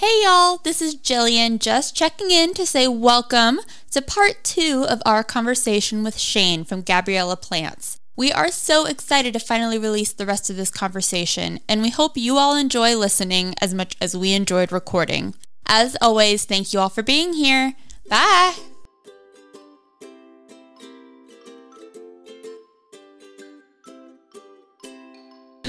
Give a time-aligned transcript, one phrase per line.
[0.00, 3.60] Hey y'all, this is Jillian just checking in to say welcome
[3.90, 8.00] to part two of our conversation with Shane from Gabriella Plants.
[8.16, 12.16] We are so excited to finally release the rest of this conversation, and we hope
[12.16, 15.34] you all enjoy listening as much as we enjoyed recording.
[15.66, 17.74] As always, thank you all for being here.
[18.08, 18.54] Bye!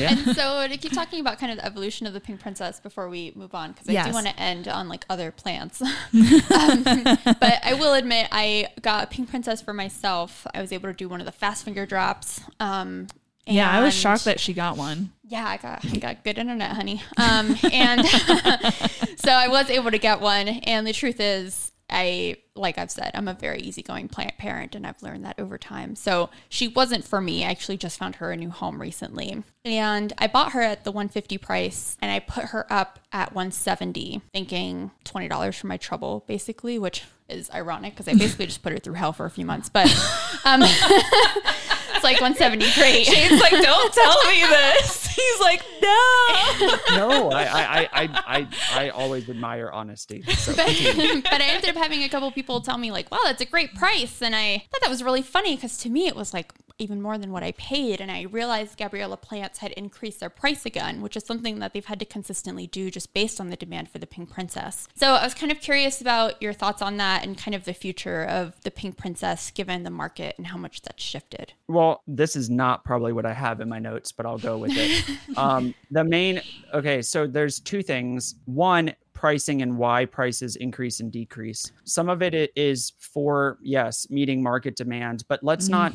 [0.01, 0.11] Yeah.
[0.11, 3.09] And so to keep talking about kind of the evolution of the pink princess before
[3.09, 4.07] we move on, because I Yes.
[4.07, 5.81] do want to end on like other plants.
[6.13, 10.45] um, but I will admit, I got a pink princess for myself.
[10.53, 12.41] I was able to do one of the fast finger drops.
[12.59, 13.07] Um,
[13.45, 15.11] Yeah, I was shocked that she got one.
[15.27, 17.01] yeah, I got I got good internet, honey.
[17.17, 18.05] Um, and
[19.17, 20.47] so I was able to get one.
[20.47, 24.85] And the truth is, I like I've said, I'm a very easygoing plant parent, and
[24.85, 25.95] I've learned that over time.
[25.95, 27.45] So she wasn't for me.
[27.45, 30.91] I actually just found her a new home recently, and I bought her at the
[30.91, 36.23] 150 price, and I put her up at 170, thinking twenty dollars for my trouble,
[36.27, 39.45] basically, which is ironic because I basically just put her through hell for a few
[39.45, 39.87] months, but
[40.43, 40.61] um,
[42.01, 43.05] it's like 170, great.
[43.13, 45.05] Shane's like, don't tell me this.
[45.07, 46.77] He's like, no.
[46.95, 48.47] no, I, I, I, I, I,
[48.85, 50.23] I always admire honesty.
[50.23, 53.41] So but, but I ended up having a couple people tell me like, "Wow, that's
[53.41, 56.33] a great price," and I thought that was really funny because to me it was
[56.33, 60.31] like even more than what I paid, and I realized Gabriella Plants had increased their
[60.31, 63.55] price again, which is something that they've had to consistently do just based on the
[63.55, 64.87] demand for the Pink Princess.
[64.95, 67.73] So I was kind of curious about your thoughts on that and kind of the
[67.73, 71.53] future of the Pink Princess given the market and how much that's shifted.
[71.67, 74.71] Well, this is not probably what I have in my notes, but I'll go with
[74.73, 75.03] it.
[75.37, 76.41] um, the main,
[76.73, 78.35] okay, so there's two things.
[78.45, 81.71] One, pricing and why prices increase and decrease.
[81.83, 85.71] Some of it is for, yes, meeting market demand, but let's Mhm.
[85.71, 85.93] not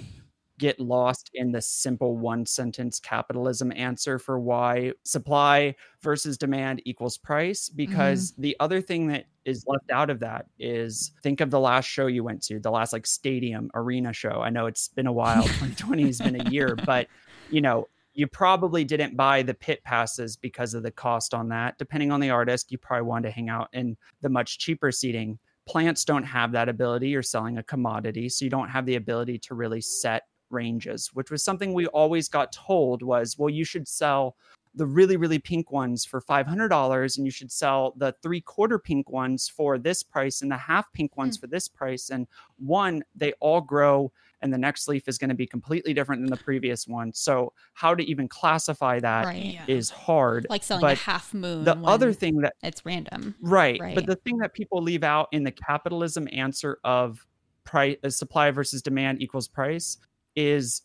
[0.59, 7.19] get lost in the simple one sentence capitalism answer for why supply versus demand equals
[7.19, 7.77] price mm-hmm.
[7.77, 11.85] because the other thing that is left out of that is think of the last
[11.85, 14.41] show you went to the last like stadium arena show.
[14.43, 17.07] I know it's been a while 2020 has been a year but
[17.51, 21.77] you know you probably didn't buy the pit passes because of the cost on that.
[21.77, 25.39] Depending on the artist you probably wanted to hang out in the much cheaper seating.
[25.69, 27.09] Plants don't have that ability.
[27.09, 31.31] You're selling a commodity so you don't have the ability to really set ranges which
[31.31, 34.37] was something we always got told was well you should sell
[34.75, 39.11] the really really pink ones for $500 and you should sell the three quarter pink
[39.11, 42.27] ones for this price and the half pink ones for this price and
[42.59, 44.13] one they all grow
[44.43, 47.53] and the next leaf is going to be completely different than the previous one so
[47.73, 49.35] how to even classify that
[49.67, 49.99] is right.
[49.99, 51.65] hard Like selling a half moon.
[51.65, 53.35] the other thing that it's random.
[53.41, 53.81] Right.
[53.81, 53.95] Right.
[53.95, 57.27] But the thing that people leave out in the capitalism answer of
[57.65, 59.99] price uh, supply versus demand equals price
[60.37, 60.83] is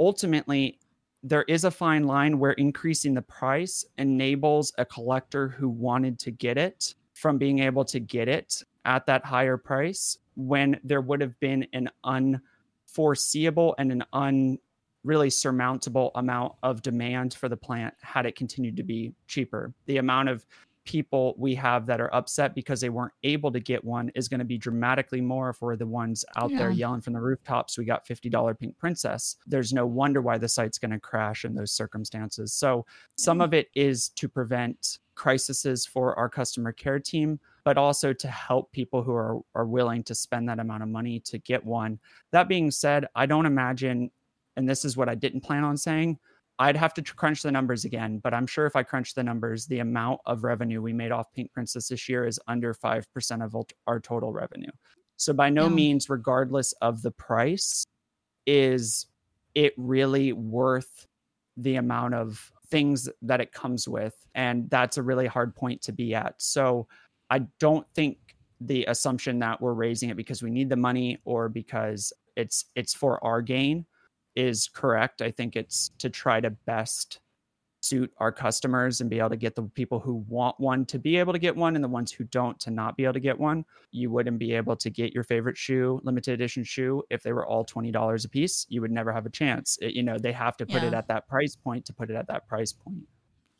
[0.00, 0.78] ultimately
[1.22, 6.30] there is a fine line where increasing the price enables a collector who wanted to
[6.30, 11.20] get it from being able to get it at that higher price when there would
[11.20, 14.58] have been an unforeseeable and an un
[15.04, 19.72] really surmountable amount of demand for the plant had it continued to be cheaper.
[19.86, 20.46] The amount of
[20.84, 24.38] people we have that are upset because they weren't able to get one is going
[24.38, 27.84] to be dramatically more if we're the ones out there yelling from the rooftops we
[27.84, 29.36] got $50 pink princess.
[29.46, 32.52] There's no wonder why the site's going to crash in those circumstances.
[32.52, 32.84] So
[33.16, 38.28] some of it is to prevent crises for our customer care team but also to
[38.28, 41.98] help people who are, are willing to spend that amount of money to get one.
[42.32, 44.10] That being said i don't imagine
[44.56, 46.18] and this is what i didn't plan on saying
[46.58, 49.66] I'd have to crunch the numbers again, but I'm sure if I crunch the numbers,
[49.66, 53.56] the amount of revenue we made off Pink Princess this year is under 5% of
[53.86, 54.70] our total revenue.
[55.16, 55.74] So, by no Yeah.
[55.74, 57.84] means, regardless of the price,
[58.46, 59.06] is
[59.54, 61.06] it really worth
[61.56, 64.14] the amount of things that it comes with.
[64.34, 66.40] And that's a really hard point to be at.
[66.40, 66.88] So,
[67.30, 68.18] I don't think
[68.60, 72.94] the assumption that we're raising it because we need the money or because it's it's
[72.94, 73.86] for our gain
[74.36, 75.22] is correct.
[75.22, 77.20] I think it's to try to best
[77.80, 81.18] suit our customers and be able to get the people who want one to be
[81.18, 83.38] able to get one and the ones who don't to not be able to get
[83.38, 83.62] one.
[83.90, 87.46] You wouldn't be able to get your favorite shoe, limited edition shoe, if they were
[87.46, 88.64] all $20 a piece.
[88.70, 89.78] You would never have a chance.
[89.82, 92.16] It- you know, they have to put it at that price point to put it
[92.16, 93.04] at that price point.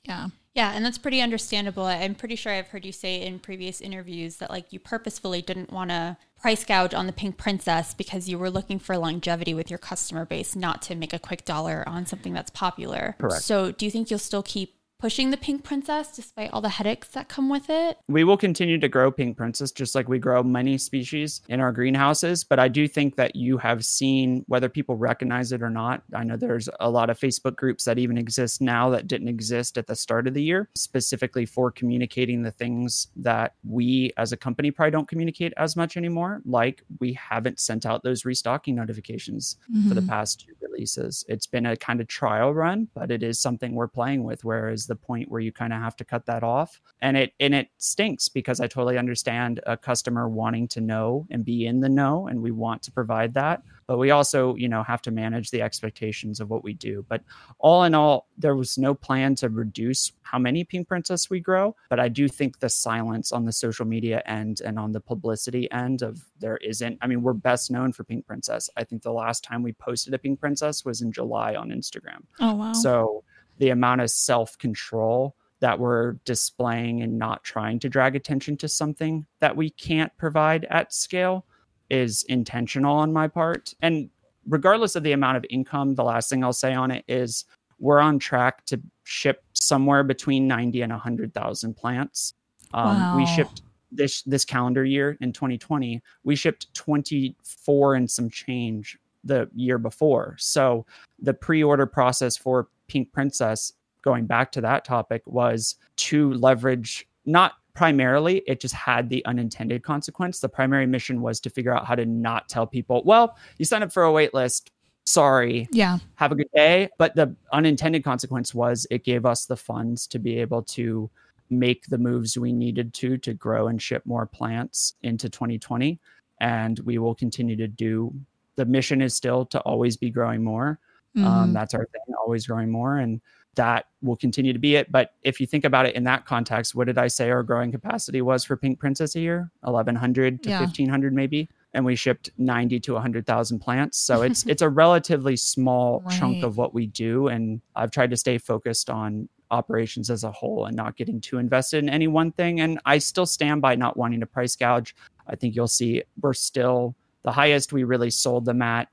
[0.04, 0.28] Yeah.
[0.54, 1.84] Yeah, and that's pretty understandable.
[1.84, 5.72] I'm pretty sure I've heard you say in previous interviews that like you purposefully didn't
[5.72, 9.68] want to price gouge on the Pink Princess because you were looking for longevity with
[9.68, 13.16] your customer base, not to make a quick dollar on something that's popular.
[13.18, 13.42] Correct.
[13.42, 17.08] So, do you think you'll still keep pushing the pink princess despite all the headaches
[17.08, 17.98] that come with it.
[18.08, 21.72] We will continue to grow pink princess just like we grow many species in our
[21.72, 22.42] greenhouses.
[22.42, 26.04] But I do think that you have seen whether people recognize it or not.
[26.14, 29.76] I know there's a lot of Facebook groups that even exist now that didn't exist
[29.76, 34.38] at the start of the year, specifically for communicating the things that we as a
[34.38, 36.40] company probably don't communicate as much anymore.
[36.46, 39.86] Like we haven't sent out those restocking notifications mm-hmm.
[39.86, 40.08] for the mm-hmm.
[40.08, 41.26] past two releases.
[41.28, 44.44] It's been a kind of trial run, but it is something we're playing with.
[44.44, 47.55] Whereas the point where you kind of have to cut that off, and it and
[47.55, 51.88] it stinks because I totally understand a customer wanting to know and be in the
[51.88, 53.62] know, and we want to provide that.
[53.87, 57.05] But we also you know have to manage the expectations of what we do.
[57.08, 57.23] But
[57.58, 61.76] all in all there was no plan to reduce how many pink princess we grow.
[61.90, 65.70] But i do think the silence on the social media end and on the publicity
[65.70, 68.70] end of there isn't i mean we're best known for pink princess.
[68.76, 72.23] I think the last time we posted a pink princess was in july on instagram.
[72.40, 72.73] Oh wow.
[72.73, 73.25] So
[73.58, 79.24] the amount of self-control that we're displaying and not trying to drag attention to something
[79.40, 81.46] that we can't provide at scale
[81.90, 83.74] is intentional on my part.
[83.80, 84.10] And
[84.46, 87.44] regardless of the amount of income, the last thing I'll say on it is
[87.78, 92.34] we're on track to ship somewhere between 90 and 100,000 plants.
[92.72, 93.16] Um, wow.
[93.16, 93.62] We shipped
[93.92, 96.02] this this calendar year in 2020.
[96.24, 100.36] We shipped 24 and some change the year before.
[100.38, 100.84] So
[101.18, 103.72] the pre-order process for Pink Princess,
[104.02, 109.82] going back to that topic, was to leverage not primarily it just had the unintended
[109.82, 110.40] consequence.
[110.40, 113.82] The primary mission was to figure out how to not tell people well you signed
[113.82, 114.70] up for a wait list
[115.04, 115.69] sorry.
[115.70, 115.98] Yeah.
[116.16, 116.88] Have a good day.
[116.98, 121.10] But the unintended consequence was it gave us the funds to be able to
[121.50, 126.00] make the moves we needed to to grow and ship more plants into 2020
[126.40, 128.12] and we will continue to do
[128.56, 130.80] the mission is still to always be growing more
[131.16, 131.26] mm-hmm.
[131.26, 133.20] um, that's our thing always growing more and
[133.55, 134.90] that will continue to be it.
[134.90, 137.72] But if you think about it in that context, what did I say our growing
[137.72, 139.50] capacity was for Pink Princess a year?
[139.61, 140.61] 1,100 to yeah.
[140.61, 141.49] 1,500 maybe.
[141.72, 143.99] And we shipped 90 to 100,000 plants.
[143.99, 146.19] So it's it's a relatively small right.
[146.19, 147.28] chunk of what we do.
[147.28, 151.38] And I've tried to stay focused on operations as a whole and not getting too
[151.38, 152.61] invested in any one thing.
[152.61, 154.94] And I still stand by not wanting to price gouge.
[155.28, 158.88] I think you'll see we're still the highest we really sold them at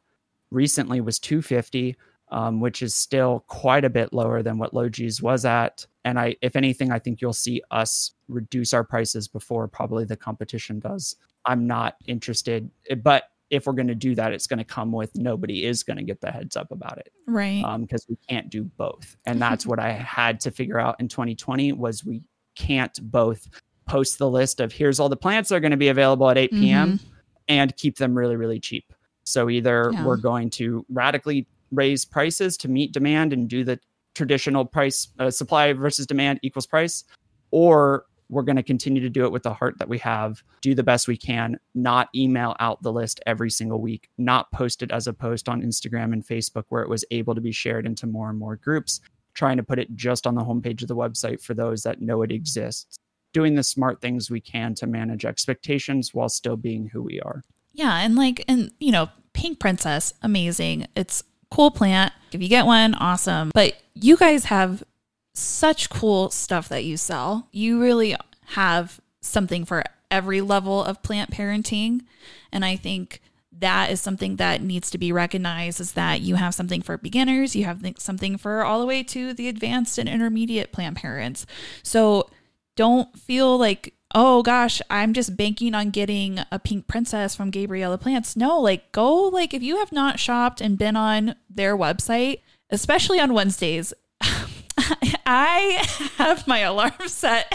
[0.51, 1.95] recently was 250
[2.31, 5.85] um, which is still quite a bit lower than what Logee's was at.
[6.05, 10.15] And I, if anything, I think you'll see us reduce our prices before probably the
[10.15, 11.15] competition does.
[11.45, 14.93] I'm not interested, eh, but if we're going to do that, it's going to come
[14.93, 17.63] with nobody is going to get the heads up about it, right?
[17.81, 21.09] Because um, we can't do both, and that's what I had to figure out in
[21.09, 22.23] 2020 was we
[22.55, 23.49] can't both
[23.85, 26.37] post the list of here's all the plants that are going to be available at
[26.37, 26.93] 8 p.m.
[26.93, 27.07] Mm-hmm.
[27.49, 28.93] and keep them really really cheap.
[29.23, 30.05] So either yeah.
[30.05, 33.79] we're going to radically raise prices to meet demand and do the
[34.13, 37.03] traditional price uh, supply versus demand equals price
[37.51, 40.75] or we're going to continue to do it with the heart that we have do
[40.75, 44.91] the best we can not email out the list every single week not post it
[44.91, 48.05] as a post on instagram and facebook where it was able to be shared into
[48.05, 48.99] more and more groups
[49.33, 52.21] trying to put it just on the homepage of the website for those that know
[52.21, 52.99] it exists
[53.33, 57.43] doing the smart things we can to manage expectations while still being who we are.
[57.73, 60.87] Yeah and like and you know pink princess amazing.
[60.95, 62.13] It's cool plant.
[62.31, 63.51] If you get one, awesome.
[63.53, 64.83] But you guys have
[65.33, 67.47] such cool stuff that you sell.
[67.51, 68.15] You really
[68.47, 72.01] have something for every level of plant parenting.
[72.51, 73.21] And I think
[73.59, 77.55] that is something that needs to be recognized is that you have something for beginners,
[77.55, 81.45] you have something for all the way to the advanced and intermediate plant parents.
[81.83, 82.29] So
[82.75, 87.97] don't feel like oh gosh, I'm just banking on getting a pink princess from Gabriella
[87.97, 88.35] Plants.
[88.35, 93.19] No, like go like if you have not shopped and been on their website, especially
[93.19, 93.93] on Wednesdays,
[95.25, 95.85] I
[96.17, 97.51] have my alarm set.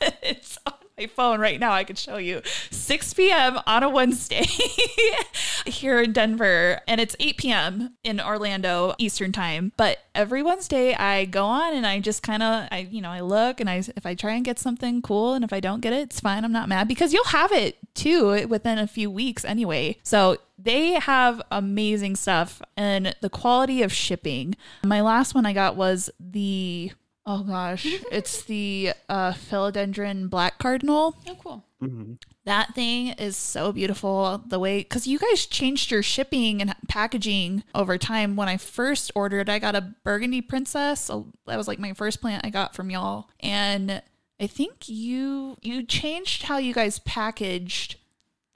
[0.22, 0.58] it's
[1.00, 1.72] my phone right now.
[1.72, 3.58] I could show you 6 p.m.
[3.66, 4.44] on a Wednesday
[5.66, 7.94] here in Denver, and it's 8 p.m.
[8.04, 9.72] in Orlando Eastern time.
[9.76, 13.20] But every Wednesday, I go on and I just kind of, I you know, I
[13.20, 15.92] look and I if I try and get something cool, and if I don't get
[15.92, 16.44] it, it's fine.
[16.44, 19.96] I'm not mad because you'll have it too within a few weeks anyway.
[20.02, 24.54] So they have amazing stuff and the quality of shipping.
[24.84, 26.92] My last one I got was the
[27.26, 31.16] Oh gosh, it's the uh, philodendron black cardinal.
[31.28, 31.64] Oh, cool.
[31.82, 32.14] Mm-hmm.
[32.44, 34.42] That thing is so beautiful.
[34.46, 38.36] The way, because you guys changed your shipping and packaging over time.
[38.36, 41.00] When I first ordered, I got a burgundy princess.
[41.00, 44.02] So that was like my first plant I got from y'all, and
[44.40, 47.96] I think you you changed how you guys packaged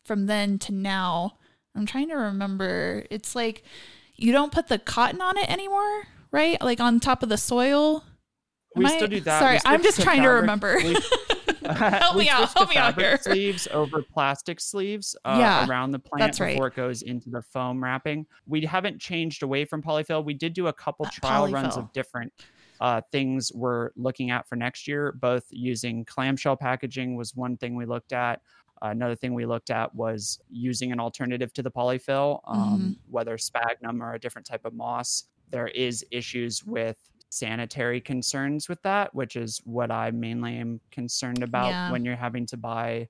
[0.05, 1.39] from then to now.
[1.77, 3.05] I'm trying to remember.
[3.11, 3.63] It's like
[4.17, 6.61] you don't put the cotton on it anymore, right?
[6.63, 8.05] Like on top of the soil
[8.75, 9.39] we Am still do that.
[9.41, 10.79] Sorry, I'm just trying to remember.
[10.85, 10.97] we-
[11.67, 13.17] Help me out, help me out here.
[13.23, 16.53] Sleeves over plastic sleeves uh, Yeah, around the plant that's right.
[16.55, 18.27] before it goes into the foam wrapping.
[18.47, 20.23] We haven't changed away from polyfill.
[20.25, 22.33] We did do a couple Uh, trial runs of different
[22.83, 25.13] uh, things we're looking at for next year.
[25.13, 28.43] Both using clamshell packaging was one thing we looked at.
[28.83, 32.91] Another thing we looked at was using an alternative to the polyfill, um, Mm-hmm.
[33.11, 35.25] whether sphagnum or a different type of moss.
[35.51, 36.99] There is issues with
[37.35, 41.91] sanitary concerns with that, which is what I mainly am concerned about Yeah.
[41.91, 43.09] when you're having to buy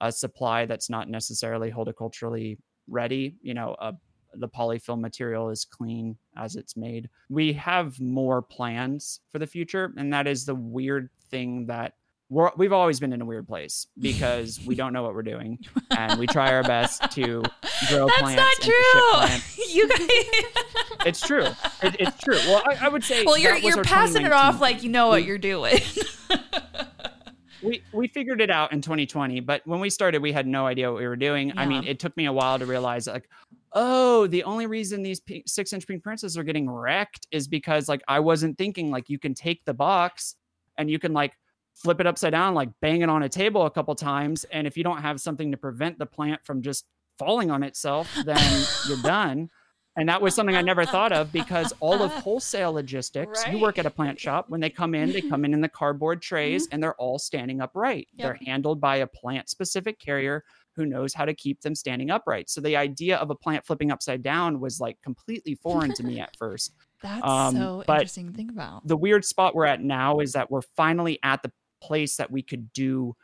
[0.00, 3.36] a supply that's not necessarily horticulturally ready.
[3.42, 3.94] You know, a,
[4.34, 7.08] the polyfill material is clean as it's made.
[7.28, 11.94] We have more plans for the future, and that is the weird thing that
[12.34, 15.58] we're, we've always been in a weird place because we don't know what we're doing,
[15.96, 17.22] and we try our best to
[17.88, 18.36] grow That's plants.
[18.36, 18.74] not and ship
[19.12, 19.54] plants.
[19.54, 19.64] true.
[19.70, 21.06] you guys.
[21.06, 21.46] It's true.
[21.82, 22.38] It, it's true.
[22.46, 23.24] Well, I, I would say.
[23.24, 25.78] well, you're you're passing it off like you know what We- you're doing.
[27.62, 30.90] we we figured it out in 2020 but when we started we had no idea
[30.90, 33.28] what we were doing i mean it took me a while to realize like
[33.72, 37.88] oh the only reason these pink, six inch pink princesses are getting wrecked is because
[37.88, 40.36] like i wasn't thinking like you can take the box
[40.76, 41.38] and you can like
[41.74, 44.76] flip it upside down like bang it on a table a couple times and if
[44.76, 46.86] you don't have something to prevent the plant from just
[47.18, 49.48] falling on itself then you're done
[49.96, 53.78] and that was something I never thought of because all of wholesale logistics, you work
[53.78, 54.46] at a plant shop.
[54.48, 57.60] When they come in, they come in in the cardboard trays and they're all standing
[57.60, 58.08] upright.
[58.14, 58.24] Yep.
[58.24, 60.42] They're handled by a plant specific carrier
[60.74, 62.50] who knows how to keep them standing upright.
[62.50, 66.18] So the idea of a plant flipping upside down was like completely foreign to me
[66.18, 66.72] at first.
[67.00, 68.84] That's Um, so interesting to think about.
[68.88, 71.52] The weird spot we're at now is that we're finally at the
[71.86, 73.14] place that we could do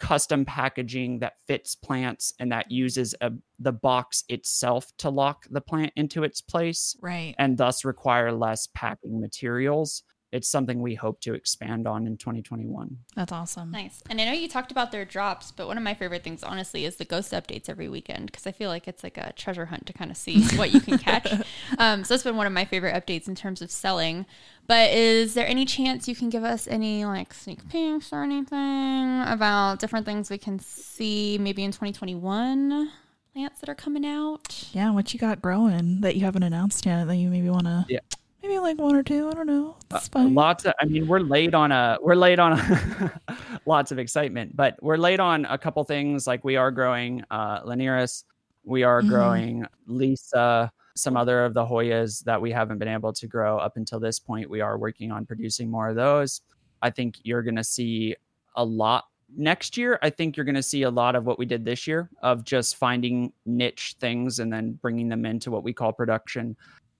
[0.00, 5.60] custom packaging that fits plants and that uses a, the box itself to lock the
[5.60, 7.34] plant into its place Right.
[7.38, 10.02] and thus require less packing materials.
[10.34, 12.98] It's something we hope to expand on in 2021.
[13.14, 13.70] That's awesome.
[13.70, 14.02] Nice.
[14.10, 16.84] And I know you talked about their drops, but one of my favorite things, honestly,
[16.84, 19.86] is the ghost updates every weekend because I feel like it's like a treasure hunt
[19.86, 21.32] to kind of see what you can catch.
[21.78, 24.26] Um, so that's been one of my favorite updates in terms of selling.
[24.66, 29.22] But is there any chance you can give us any like sneak peeks or anything
[29.22, 32.90] about different things we can see maybe in 2021?
[33.32, 34.68] Plants that are coming out.
[34.72, 37.84] Yeah, what you got growing that you haven't announced yet that you maybe want to?
[37.88, 38.00] Yeah.
[38.44, 39.30] Maybe like one or two.
[39.30, 39.74] I don't know.
[39.90, 40.00] Uh.
[40.28, 43.20] Lots of, I mean, we're late on a, we're late on a,
[43.66, 46.26] lots of excitement, but we're late on a couple things.
[46.26, 48.24] Like we are growing uh, Linearis,
[48.62, 49.08] we are Mhm.
[49.08, 53.78] growing Lisa, some other of the Hoyas that we haven't been able to grow up
[53.78, 54.50] until this point.
[54.50, 56.42] We are working on producing more of those.
[56.82, 58.14] I think you're going to see
[58.56, 59.98] a lot next year.
[60.02, 62.44] I think you're going to see a lot of what we did this year of
[62.44, 66.54] just finding niche things and then bringing them into what we call production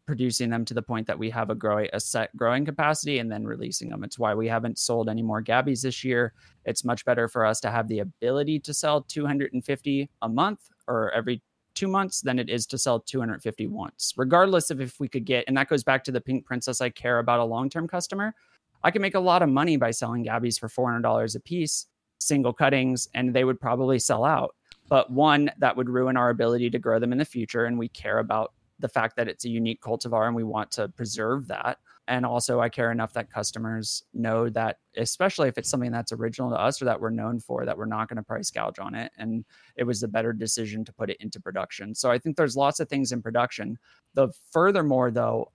[0.06, 3.30] producing them to the point that we have a growing a set growing capacity and
[3.30, 4.04] then releasing them.
[4.04, 6.32] It's why we haven't sold any more Gabbies this year.
[6.64, 11.10] It's much better for us to have the ability to sell 250 a month or
[11.12, 11.42] every
[11.74, 15.44] two months than it is to sell 250 once, regardless of if we could get.
[15.48, 16.80] And that goes back to the Pink Princess.
[16.80, 18.34] I care about a long term customer.
[18.82, 21.86] I can make a lot of money by selling Gabbies for $400 a piece,
[22.18, 24.54] single cuttings, and they would probably sell out.
[24.88, 27.64] But one, that would ruin our ability to grow them in the future.
[27.64, 30.88] And we care about the fact that it's a unique cultivar and we want to
[30.88, 31.78] preserve that.
[32.06, 36.50] And also, I care enough that customers know that, especially if it's something that's original
[36.50, 38.94] to us or that we're known for, that we're not going to price gouge on
[38.94, 39.10] it.
[39.16, 39.44] And
[39.76, 41.94] it was a better decision to put it into production.
[41.94, 43.78] So I think there's lots of things in production.
[44.12, 45.50] The furthermore, though,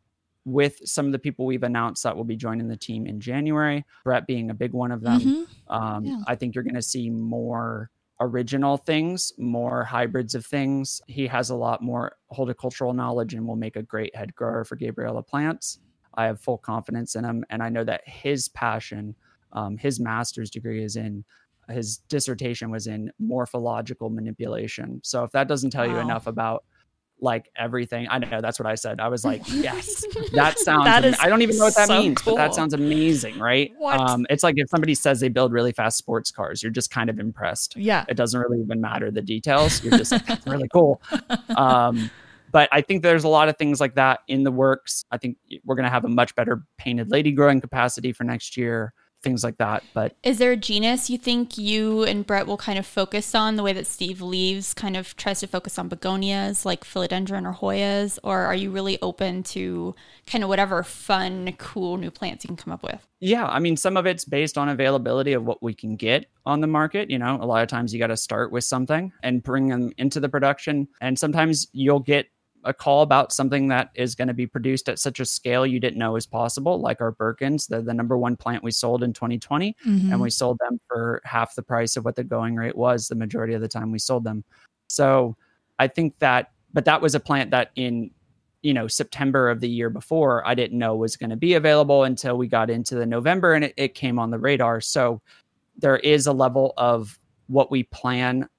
[0.46, 3.86] with some of the people we've announced that will be joining the team in January,
[4.04, 5.48] Brett being a big one of them, Mhm.
[5.68, 6.22] um, Yeah.
[6.26, 11.02] I think you're going to see more original things, more hybrids of things.
[11.08, 14.76] He has a lot more horticultural knowledge and will make a great head grower for
[14.76, 15.80] Gabriella plants.
[16.16, 19.16] I have full confidence in him, and I know that his passion,
[19.54, 21.24] um, his master's degree is in
[21.70, 25.00] his dissertation was in morphological manipulation.
[25.04, 26.64] So if that doesn't tell you enough about
[27.22, 29.00] like everything, I know that's what I said.
[29.00, 30.86] I was like, yes, that sounds.
[30.86, 33.72] That am- I don't even know what that so means, but that sounds amazing, right?
[33.78, 34.00] What?
[34.00, 37.10] Um, it's like if somebody says they build really fast sports cars, you're just kind
[37.10, 37.76] of impressed.
[37.76, 38.06] Yeah.
[38.08, 39.84] It doesn't really even matter the details.
[39.84, 41.02] You're just like, that's really cool.
[41.56, 42.10] Um,
[42.52, 45.06] but I think there's a lot of things like that in the works.
[45.12, 48.58] I think we're going to have a much better painted lady growing capacity for next
[48.58, 49.84] year, things like that.
[49.94, 53.56] But Is there a genus you think you and Brett will kind of focus on
[53.56, 57.54] the way that Steve's Leaves kind of tries to focus on begonias like philodendron or
[57.54, 58.20] Hoyas?
[58.24, 59.96] Or are you really open to
[60.28, 63.06] kind of whatever fun, cool new plants you can come up with?
[63.22, 66.62] yeah, I mean, some of it's based on availability of what we can get on
[66.62, 67.10] the market.
[67.10, 69.92] You know, a lot of times you got to start with something and bring them
[69.98, 70.88] into the production.
[71.02, 72.28] And sometimes you'll get
[72.66, 75.80] a call about something that is going to be produced at such a scale you
[75.80, 77.68] didn't know was possible, like our Birkins.
[77.68, 80.12] They're the number one plant we sold in 2020, Mhm.
[80.12, 83.16] and we sold them for half the price of what the going rate was the
[83.16, 84.44] majority of the time we sold them.
[84.88, 85.38] So
[85.78, 88.12] I think that, but that was a plant that in
[88.62, 92.04] you know September of the year before I didn't know was going to be available
[92.04, 94.82] until we got into the November and it, it came on the radar.
[94.82, 95.22] So
[95.78, 98.50] there is a level of what we plan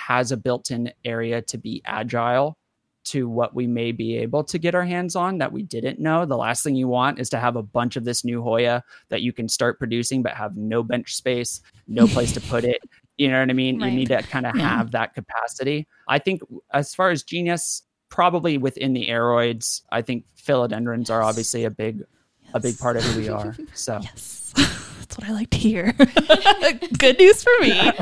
[0.00, 2.58] has a built-in area to be agile
[3.06, 6.24] to what we may be able to get our hands on that we didn't know.
[6.26, 9.22] The last thing you want is to have a bunch of this new Hoya that
[9.22, 12.80] you can start producing but have no bench space, no place to put it.
[13.16, 13.80] You know what I mean?
[13.80, 13.90] Right.
[13.90, 14.68] You need to kind of Yeah.
[14.76, 15.86] have that capacity.
[16.06, 21.64] I think as far as genus, probably within the aroids, I think philodendrons are obviously
[21.64, 22.02] a big
[22.54, 23.56] a big part of who we are.
[23.74, 24.52] So Yes.
[24.56, 25.92] That's what I like to hear.
[26.98, 27.92] Good news for me.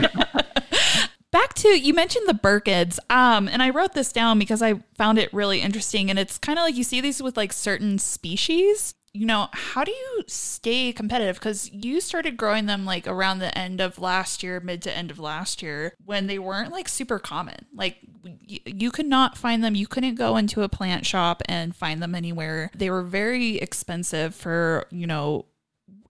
[1.35, 3.00] Back to you mentioned the Birkins.
[3.11, 6.09] Um, and I wrote this down because I found it really interesting.
[6.09, 8.95] And it's kind of like you see these with like certain species.
[9.12, 11.35] You know, how do you stay competitive?
[11.35, 15.11] Because you started growing them like around the end of last year, mid to end
[15.11, 17.67] of last year, when they weren't like super common.
[17.75, 19.75] Like y- you could not find them.
[19.75, 22.71] You couldn't go into a plant shop and find them anywhere.
[22.76, 25.47] They were very expensive for, you know,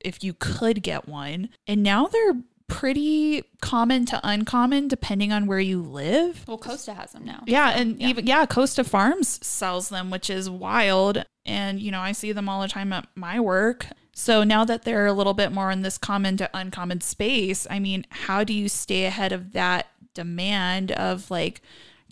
[0.00, 1.48] if you could get one.
[1.66, 6.44] And now they're pretty common to uncommon depending on where you live.
[6.48, 7.42] Well, Costa has them now.
[7.46, 8.08] Yeah, and Yeah.
[8.08, 11.24] even yeah, Costa Farms sells them, which is wild.
[11.44, 13.86] And you know, I see them all the time at my work.
[14.14, 17.80] So now that they're a little bit more in this common to uncommon space, I
[17.80, 21.60] mean, how do you stay ahead of that demand of like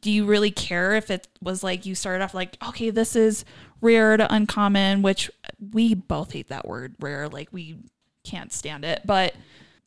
[0.00, 3.44] do you really care if it was like you started off like, okay, this is
[3.80, 5.30] rare to uncommon, which
[5.73, 7.76] we both hate that word rare, like we
[8.25, 9.02] can't stand it.
[9.04, 9.35] But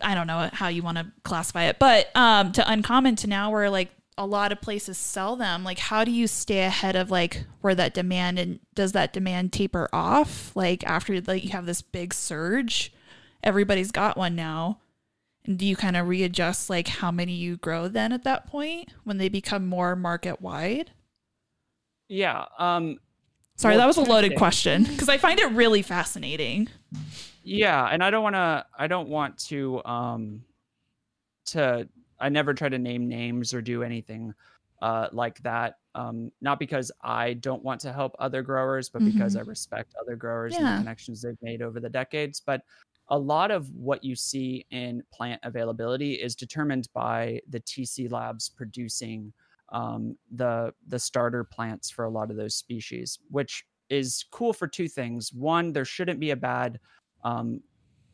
[0.01, 3.51] I don't know how you want to classify it, but um, to uncommon to now
[3.51, 7.11] where like a lot of places sell them, like how do you stay ahead of
[7.11, 10.55] like where that demand and does that demand taper off?
[10.55, 12.93] Like after like you have this big surge,
[13.43, 14.79] everybody's got one now.
[15.45, 18.93] And do you kind of readjust like how many you grow then at that point
[19.03, 20.91] when they become more market wide?
[22.07, 22.99] yeah, um,
[23.57, 26.67] Sorry, Well, that was a loaded question because I find it really fascinating.
[27.45, 30.43] Yeah and i don't want to i don't want to um
[31.45, 31.87] to
[32.19, 34.33] i never try to name names or do anything
[34.81, 39.35] uh like that um not because i don't want to help other growers but because
[39.35, 42.63] i respect other growers and the connections they've made over the decades but
[43.09, 48.49] a lot of what you see in plant availability is determined by the tc labs
[48.49, 49.31] producing
[49.69, 54.67] um, the the starter plants for a lot of those species which is cool for
[54.67, 55.33] two things.
[55.33, 56.79] One there shouldn't be a bad
[57.25, 57.61] um,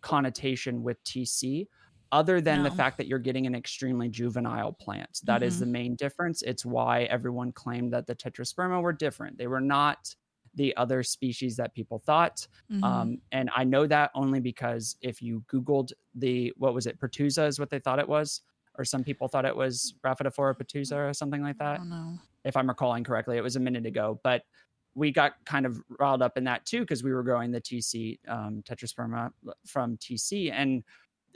[0.01, 1.67] connotation with TC,
[2.11, 5.21] other than the fact that you're getting an extremely juvenile plant.
[5.23, 5.59] That is Mhm.
[5.59, 6.41] the main difference.
[6.41, 9.37] It's why everyone claimed that the tetrasperma were different.
[9.37, 10.13] They were not
[10.55, 12.45] the other species that people thought.
[12.69, 12.83] Mhm.
[12.83, 17.47] Um, and I know that only because if you Googled the, what was it, Pertusa
[17.47, 18.41] is what they thought it was,
[18.75, 22.19] or some people thought it was Rhaphidophora pertusa or something like I that don't know.
[22.43, 23.37] if I'm recalling correctly.
[23.37, 24.43] It was a minute ago, but
[24.95, 28.19] we got kind of riled up in that too because we were growing the TC
[28.27, 29.31] um, tetrasperma
[29.65, 30.83] from TC, and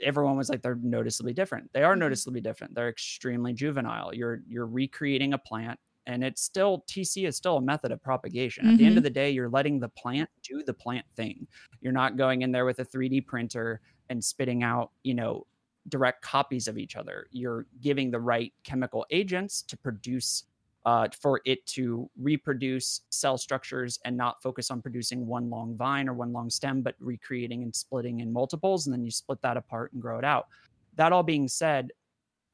[0.00, 1.72] everyone was like, they're noticeably different.
[1.72, 2.00] They are Mhm.
[2.00, 2.74] noticeably different.
[2.74, 4.14] They're extremely juvenile.
[4.14, 8.66] You're you're recreating a plant, and it's still TC is still a method of propagation.
[8.66, 11.48] At the end of the day, you're letting the plant do the plant thing.
[11.80, 15.46] You're not going in there with a 3D printer and spitting out, you know,
[15.88, 17.26] direct copies of each other.
[17.30, 20.44] You're giving the right chemical agents to produce
[20.86, 26.08] uh, for it to reproduce cell structures and not focus on producing one long vine
[26.08, 28.86] or one long stem, but recreating and splitting in multiples.
[28.86, 30.46] And then you split that apart and grow it out.
[30.94, 31.90] That all being said,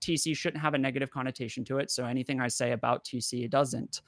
[0.01, 1.91] TC shouldn't have a negative connotation to it.
[1.91, 4.01] So anything I say about TC, it doesn't.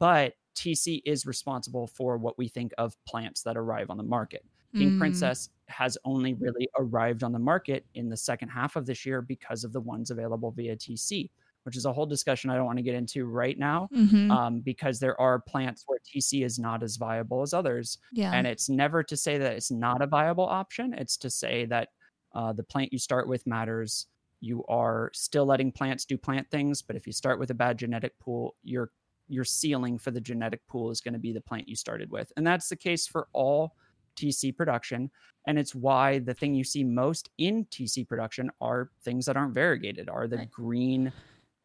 [0.00, 4.44] But TC is responsible for what we think of plants that arrive on the market.
[4.74, 4.98] Pink Mm.
[4.98, 9.22] Princess has only really arrived on the market in the second half of this year
[9.22, 11.30] because of the ones available via TC,
[11.68, 14.30] which is a whole discussion I don't want to get into right now Mhm.
[14.30, 17.98] um, because there are plants where TC is not as viable as others.
[18.10, 18.32] yeah.
[18.32, 21.90] And it's never to say that it's not a viable option, it's to say that
[22.34, 24.06] uh, the plant you start with matters.
[24.40, 27.78] You are still letting plants do plant things, but if you start with a bad
[27.78, 28.90] genetic pool, your
[29.30, 32.32] your ceiling for the genetic pool is going to be the plant you started with.
[32.38, 33.74] And that's the case for all
[34.16, 35.10] TC production.
[35.46, 39.52] And it's why the thing you see most in TC production are things that aren't
[39.54, 40.50] variegated, are the Right.
[40.50, 41.12] green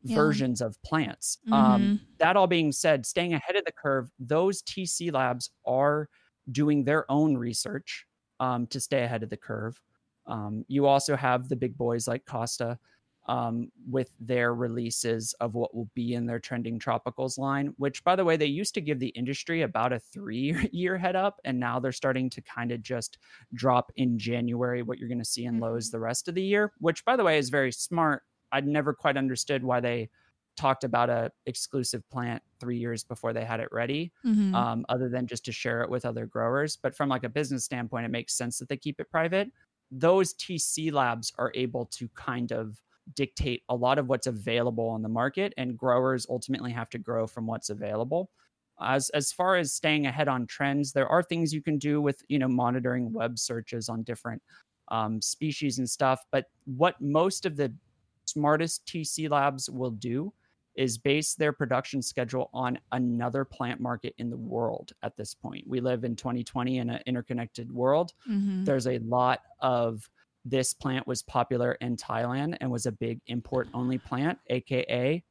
[0.04, 0.16] Yeah.
[0.16, 1.38] versions of plants.
[1.52, 2.00] Um, Mhm.
[2.20, 6.10] that all being said, staying ahead of the curve, those TC labs are
[6.52, 8.06] doing their own research
[8.39, 9.82] um, to stay ahead of the curve.
[10.26, 12.80] Um, you also have the big boys like Costa
[13.28, 18.18] um, with their releases of what will be in their trending tropicals line, which, by
[18.18, 21.39] the way, they used to give the industry about a three year head up.
[21.46, 23.18] And now they're starting to kind of just
[23.54, 26.74] drop in January what you're going to see in Lowe's the rest of the year,
[26.80, 28.24] which, by the way, is very smart.
[28.54, 30.10] I'd never quite understood why they
[30.56, 34.54] talked about a exclusive plant three years before they had it ready Mhm.
[34.56, 36.78] um, other than just to share it with other growers.
[36.78, 39.52] But from like a business standpoint, it makes sense that they keep it private.
[39.92, 42.82] Those TC labs are able to kind of
[43.16, 47.28] dictate a lot of what's available on the market, and growers ultimately have to grow
[47.28, 48.30] from what's available.
[48.82, 52.24] As as far as staying ahead on trends, there are things you can do with
[52.28, 54.42] you know monitoring web searches on different
[54.89, 56.26] um, species and stuff.
[56.32, 57.76] But what most of the
[58.26, 60.34] smartest TC labs will do
[60.76, 65.68] is base their production schedule on another plant market in the world at this point.
[65.68, 68.14] We live in 2020 in an interconnected world.
[68.28, 68.66] Mhm.
[68.66, 70.10] There's a lot of
[70.46, 75.24] this plant was popular in Thailand and was a big import only plant, aka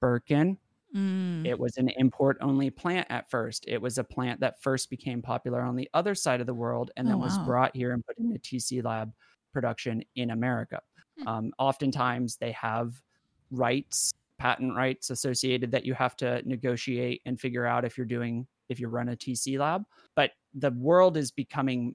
[0.00, 0.58] Birkin.
[0.94, 1.46] Mm.
[1.46, 3.64] It was an import only plant at first.
[3.68, 6.90] It was a plant that first became popular on the other side of the world
[6.96, 7.44] and Oh, then was wow.
[7.44, 9.12] brought here and put into TC Lab
[9.52, 10.80] production in America.
[11.18, 11.28] Hmm.
[11.28, 13.02] Um, oftentimes, they have
[13.50, 18.46] rights, patent rights associated that you have to negotiate and figure out if you're doing,
[18.68, 19.84] if you run a TC Lab.
[20.14, 21.94] But the world is becoming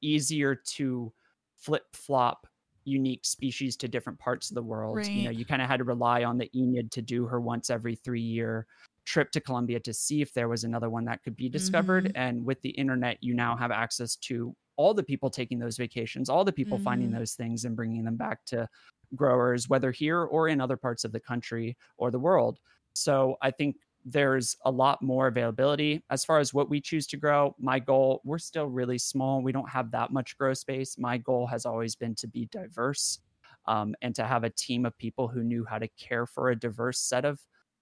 [0.00, 1.12] easier to
[1.56, 2.46] flip flop
[2.84, 4.98] unique species to different parts of the world.
[5.16, 7.70] You know, you kind of had to rely on the Enid to do her once
[7.70, 8.66] every three year
[9.06, 12.06] trip to Colombia to see if there was another one that could be discovered.
[12.06, 12.12] Mhm.
[12.14, 16.28] And with the internet, you now have access to all the people taking those vacations,
[16.28, 17.12] all the people finding Mhm.
[17.12, 18.68] those things and bringing them back to
[19.14, 22.58] growers, whether here or in other parts of the country or the world.
[22.94, 27.16] So I think there's a lot more availability as far as what we choose to
[27.16, 27.54] grow.
[27.58, 29.40] My goal, we're still really small.
[29.42, 30.98] We don't have that much grow space.
[30.98, 33.18] My goal has always been to be diverse
[33.66, 36.56] um, and to have a team of people who knew how to care for a
[36.58, 37.40] diverse set of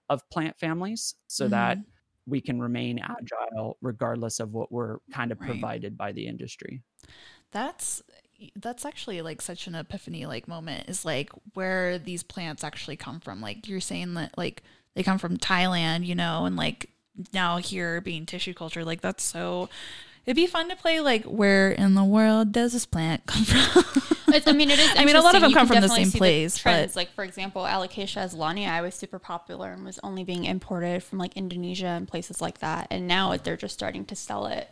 [0.08, 1.91] of plant families so that Mhm.
[2.26, 5.48] We can remain agile regardless of what we're kind of Right.
[5.48, 6.82] provided by the industry.
[7.50, 8.02] That's
[8.56, 13.20] that's actually like such an epiphany like moment is like where these plants actually come
[13.20, 13.40] from.
[13.40, 14.62] Like you're saying that like
[14.94, 16.90] they come from Thailand, you know, and like
[17.32, 19.68] now here being tissue culture, like that's so
[20.26, 23.84] it'd be fun to play like where in the world does this plant come from?
[24.34, 24.90] It's, I mean, it is.
[24.96, 27.12] I mean, a lot of them You come from the same place, trends, but- like
[27.14, 31.86] for example, Alocasia azlanii was super popular and was only being imported from like Indonesia
[31.88, 32.86] and places like that.
[32.90, 34.68] And now they're just starting to sell it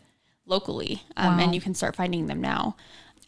[0.46, 1.44] locally, um, Wow.
[1.44, 2.76] and you can start finding them now.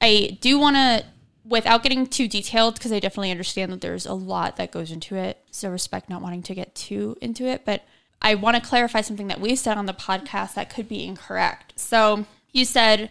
[0.01, 1.05] I do want to,
[1.45, 5.17] without getting too detailed, because I definitely understand that there's a lot that goes into
[5.17, 5.39] it.
[5.51, 7.83] So respect not wanting to get too into it, but
[8.23, 11.75] I want to clarify something that we said on the podcast that could be incorrect.
[11.77, 13.11] So you said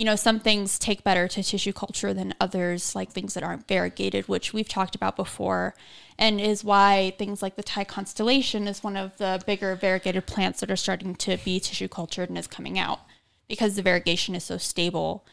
[0.00, 3.68] you know, some things take better to tissue culture than others, like things that aren't
[3.68, 5.74] variegated, which we've talked about before,
[6.18, 10.60] and is why things like the Thai constellation is one of the bigger variegated plants
[10.60, 13.00] that are starting to be tissue cultured and is coming out
[13.46, 15.26] because the variegation is so stable.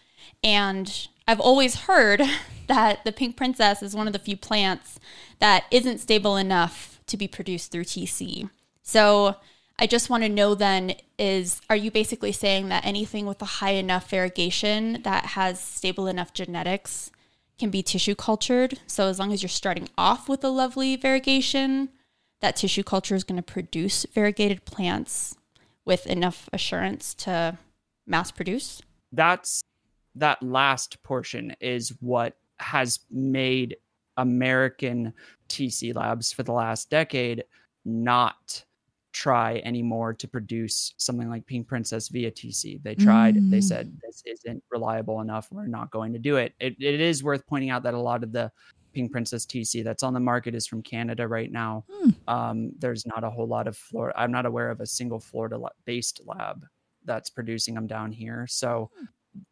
[0.43, 2.21] And I've always heard
[2.67, 4.99] that the pink princess is one of the few plants
[5.39, 8.49] that isn't stable enough to be produced through TC.
[8.87, 9.35] So
[9.77, 13.45] I just want to know then is are you basically saying that anything with a
[13.59, 17.11] high enough variegation that has stable enough genetics
[17.59, 18.79] can be tissue cultured?
[18.87, 21.89] So as long as you're starting off with a lovely variegation,
[22.39, 25.35] that tissue culture is going to produce variegated plants
[25.83, 27.57] with enough assurance to
[28.05, 28.81] mass produce?
[29.11, 29.61] That's
[30.15, 33.75] that last portion is what has made
[34.15, 35.13] American
[35.49, 37.43] TC labs for the last decade
[37.83, 38.63] not
[39.17, 42.81] try anymore to produce something like Pink Princess via TC.
[42.83, 43.63] They tried, they Mm.
[43.63, 45.47] said this isn't reliable enough.
[45.51, 46.53] We're not going to do it.
[46.59, 46.75] it.
[46.79, 48.51] It is worth pointing out that a lot of the
[48.93, 51.83] Pink Princess TC that's on the market is from Canada right now.
[51.91, 52.09] Hmm.
[52.27, 54.13] Um, there's not a whole lot of Florida.
[54.19, 56.65] I'm not aware of a single Florida based lab
[57.05, 58.45] that's producing them down here.
[58.47, 58.91] So,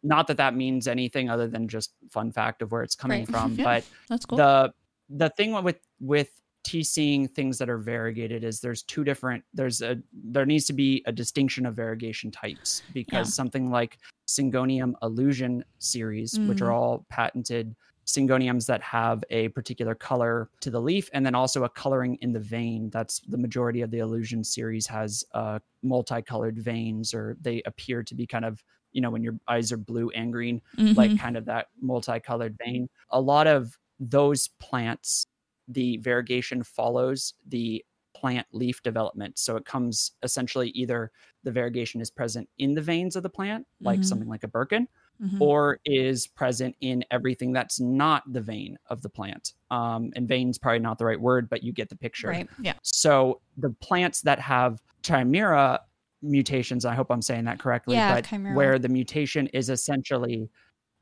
[0.04, 3.30] not that that means anything other than just fun fact of where it's coming Right.
[3.34, 3.64] from, Yeah.
[3.64, 4.38] but That's cool.
[4.38, 4.74] the
[5.10, 6.32] the thing with with
[6.66, 11.04] TCing things that are variegated is there's two different there's a there needs to be
[11.06, 13.32] a distinction of variegation types because Yeah.
[13.32, 16.74] something like Syngonium illusion series, which are Mhm.
[16.74, 17.76] all patented
[18.08, 22.34] syngoniums that have a particular color to the leaf and then also a coloring in
[22.34, 22.90] the vein.
[22.92, 28.16] That's the majority of the illusion series has uh, multicolored veins or they appear to
[28.16, 30.62] be kind of you know when your eyes are blue and green
[30.94, 31.18] like Mhm.
[31.18, 32.90] kind of that multicolored vein.
[33.10, 35.26] A lot of those plants,
[35.68, 39.38] the variegation follows the plant leaf development.
[39.38, 41.12] So it comes essentially either
[41.44, 44.06] the variegation is present in the veins of the plant, like Mhm.
[44.06, 44.88] something like a birkin,
[45.22, 45.42] Mhm.
[45.42, 49.54] or is present in everything that's not the vein of the plant.
[49.70, 52.30] Um, and vein's probably not the right word, but you get the picture.
[52.30, 52.50] Right.
[52.62, 52.74] Yeah.
[52.84, 55.82] So the plants that have chimera
[56.22, 58.56] mutations, I hope I'm saying that correctly, Yeah, but chimera.
[58.56, 60.50] where the mutation is essentially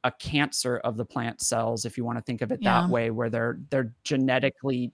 [0.04, 2.82] a cancer of the plant cells, if you want to think of it Yeah.
[2.82, 4.92] that way, where they're they're genetically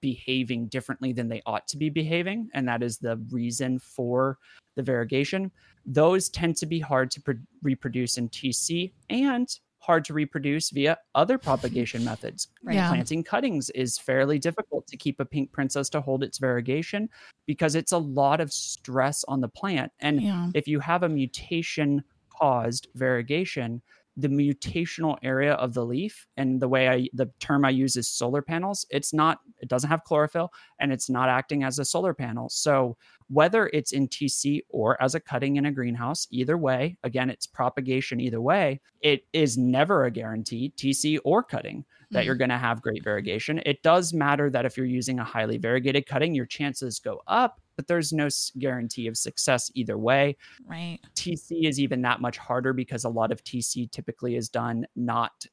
[0.00, 4.38] behaving differently than they ought to be behaving, and that is the reason for
[4.76, 5.50] the variegation.
[5.86, 10.96] Those tend to be hard to pro- reproduce in TC and hard to reproduce via
[11.14, 12.48] other propagation methods.
[12.62, 12.76] Right.
[12.76, 12.88] Yeah.
[12.88, 17.08] Planting cuttings is fairly difficult to keep a pink princess to hold its variegation
[17.46, 19.92] because it's a lot of stress on the plant.
[20.00, 20.50] And Yeah.
[20.54, 23.82] if you have a mutation caused variegation,
[24.16, 28.08] the mutational area of the leaf and the way I the term I use is
[28.08, 32.14] solar panels, it's not it doesn't have chlorophyll and it's not acting as a solar
[32.14, 32.48] panel.
[32.48, 32.96] So
[33.28, 37.46] whether it's in TC or as a cutting in a greenhouse, either way, again, it's
[37.46, 42.40] propagation either way, it is never a guarantee, TC or cutting, that you're mm-hmm.
[42.40, 43.60] going to have great variegation.
[43.64, 47.60] It does matter that if you're using a highly variegated cutting, your chances go up,
[47.76, 50.36] but there's no guarantee of success either way.
[50.66, 50.98] Right.
[51.14, 55.46] TC is even that much harder because a lot of TC typically is done not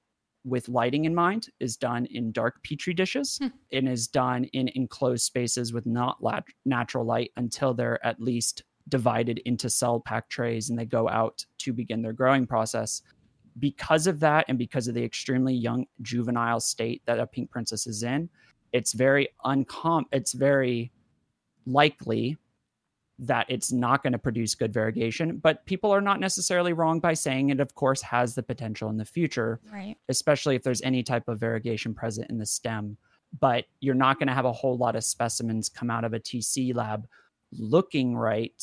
[0.43, 3.47] with lighting in mind, is done in dark petri dishes Hmm.
[3.71, 8.63] and is done in enclosed spaces with not lat- natural light until they're at least
[8.89, 13.03] divided into cell pack trays and they go out to begin their growing process.
[13.59, 17.85] Because of that, and because of the extremely young juvenile state that a pink princess
[17.85, 18.27] is in,
[18.73, 20.05] it's very uncom.
[20.11, 20.91] It's very
[21.65, 22.37] likely
[23.19, 27.13] that it's not going to produce good variegation, but people are not necessarily wrong by
[27.13, 29.95] saying it, of course, has the potential in the future, Right.
[30.09, 32.97] especially if there's any type of variegation present in the stem.
[33.39, 36.19] But you're not going to have a whole lot of specimens come out of a
[36.19, 37.07] TC lab
[37.51, 38.53] looking right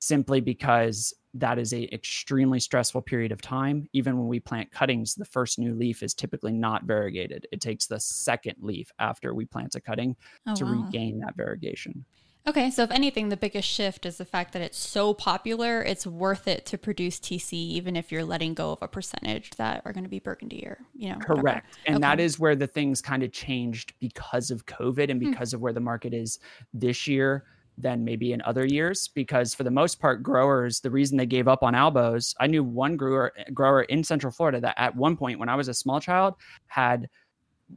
[0.00, 3.88] simply because that is a extremely stressful period of time.
[3.94, 7.46] Even when we plant cuttings, the first new leaf is typically not variegated.
[7.50, 10.84] It takes the second leaf after we plant a cutting Oh, to wow.
[10.84, 12.04] regain that variegation.
[12.46, 16.06] Okay, so if anything, the biggest shift is the fact that it's so popular, it's
[16.06, 19.92] worth it to produce TC, even if you're letting go of a percentage that are
[19.92, 21.20] going to be burgundy or, you know.
[21.30, 21.62] whatever.
[21.62, 21.78] Correct.
[21.86, 22.20] And that Okay.
[22.20, 25.32] is where the things kind of changed because of COVID and Hmm.
[25.32, 26.40] because of where the market is
[26.74, 27.44] this year
[27.78, 29.08] than maybe in other years.
[29.08, 32.64] Because for the most part, growers, the reason they gave up on albos, I knew
[32.64, 36.00] one grower grower in Central Florida that at one point when I was a small
[36.00, 36.34] child
[36.66, 37.08] had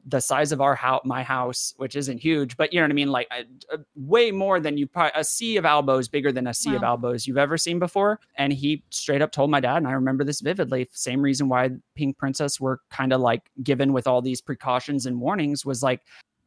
[0.06, 2.96] the size of our house, my house, which isn't huge, but you know what I
[2.96, 6.48] mean, like uh, uh, way more than you probably a sea of albos bigger than
[6.48, 8.20] a sea of albos you've ever seen before.
[8.38, 10.90] And he straight up told my dad, and I remember this vividly.
[10.92, 15.20] Same reason why Pink Princess were kind of like given with all these precautions and
[15.20, 16.02] warnings was like,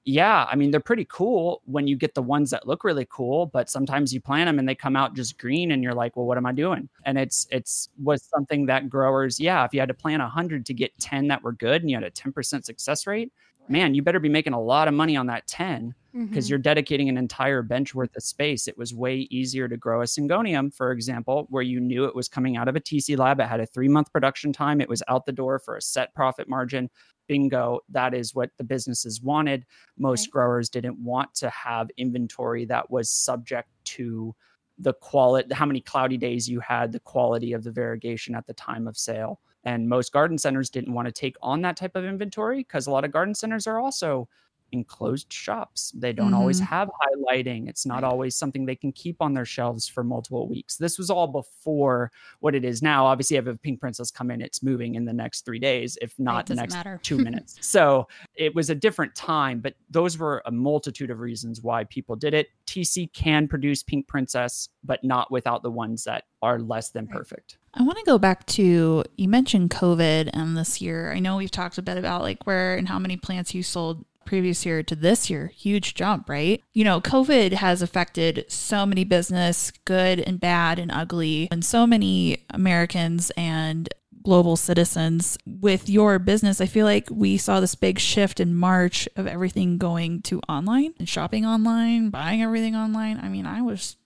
[0.09, 3.45] yeah, I mean they're pretty cool when you get the ones that look really cool,
[3.45, 6.25] but sometimes you plant them and they come out just green, and you're like, well,
[6.25, 6.89] what am I doing?
[7.05, 10.65] And it's it's was something that growers, yeah, if you had to plant a hundred
[10.65, 13.31] to get ten that were good, and you had a ten percent success rate,
[13.69, 16.51] man, you better be making a lot of money on that ten because Mhm.
[16.51, 18.67] you're dedicating an entire bench worth of space.
[18.67, 22.29] It was way easier to grow a syngonium, for example, where you knew it was
[22.29, 23.41] coming out of a TC lab.
[23.41, 24.81] It had a three month production time.
[24.81, 26.91] It was out the door for a set profit margin.
[27.27, 27.81] Bingo.
[27.91, 29.67] That is what the businesses wanted.
[29.99, 34.35] Most growers didn't want to have inventory that was subject to
[34.79, 38.55] the quality, how many cloudy days you had, the quality of the variegation at the
[38.55, 39.41] time of sale.
[39.65, 42.91] And most garden centers didn't want to take on that type of inventory because a
[42.91, 44.29] lot of garden centers are also
[44.73, 45.93] enclosed shops.
[45.97, 46.67] They don't always Mhm.
[46.67, 47.69] have highlighting.
[47.69, 50.77] It's not always something they can keep on their shelves for multiple weeks.
[50.77, 53.07] This was all before what it is now.
[53.07, 56.19] Obviously, if a pink princess come in, it's moving in the next three days, if
[56.19, 57.01] not the next matter.
[57.03, 57.57] two minutes.
[57.61, 62.17] So it was a different time, but those were a multitude of reasons why people
[62.17, 62.49] did it.
[62.67, 67.59] TC can produce pink princess, but not without the ones that are less than perfect.
[67.75, 71.13] I want to go back to you mentioned COVID and this year.
[71.13, 74.05] I know we've talked a bit about like where and how many plants you sold
[74.29, 75.47] previous year to this year.
[75.57, 76.63] Huge jump, right?
[76.75, 81.87] You know, COVID has affected so many business, good and bad and ugly, and so
[81.87, 83.89] many Americans and
[84.23, 86.61] global citizens with your business.
[86.61, 90.93] I feel like we saw this big shift in March of everything going to online
[90.99, 93.19] and shopping online, buying everything online.
[93.23, 93.97] I mean, I was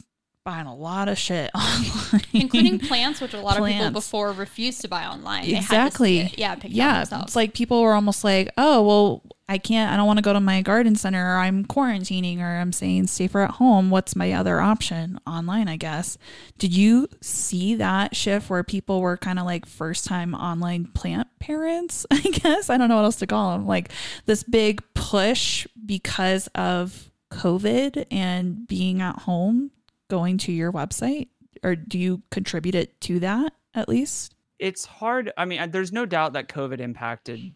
[0.45, 2.23] buying a lot of shit online.
[2.33, 5.45] including plants, which a lot of people before refused to buy online.
[5.47, 6.19] They had to Exactly.
[6.21, 6.39] it.
[6.39, 7.25] yeah, pick yeah, themselves.
[7.27, 9.93] it's like people were almost like, "Oh, well, I can't.
[9.93, 13.07] I don't want to go to my garden center, or I'm quarantining, or I'm saying
[13.09, 13.91] safer at home.
[13.91, 15.21] What's my other option?
[15.27, 16.19] Online, I guess."
[16.59, 21.29] Did you see that shift where people were kind of like first time online plant
[21.39, 22.05] parents?
[22.11, 23.67] I guess I don't know what else to call them.
[23.67, 23.93] Like
[24.27, 29.71] this big push because of COVID and being at home,
[30.13, 31.29] going to your website,
[31.63, 34.35] or do you contribute it to that at least?
[34.63, 35.33] it's hard.
[35.37, 37.53] I mean, there's no doubt that COVID impacted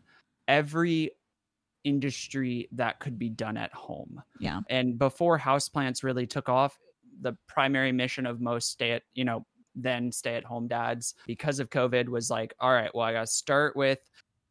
[0.48, 1.12] every
[1.84, 4.20] industry that could be done at home.
[4.40, 4.62] Yeah.
[4.68, 6.76] And before houseplants really took off,
[7.20, 11.60] the primary mission of most stay at, you know, then stay at home dads because
[11.60, 14.00] of COVID was like, all right, well, I got to start with,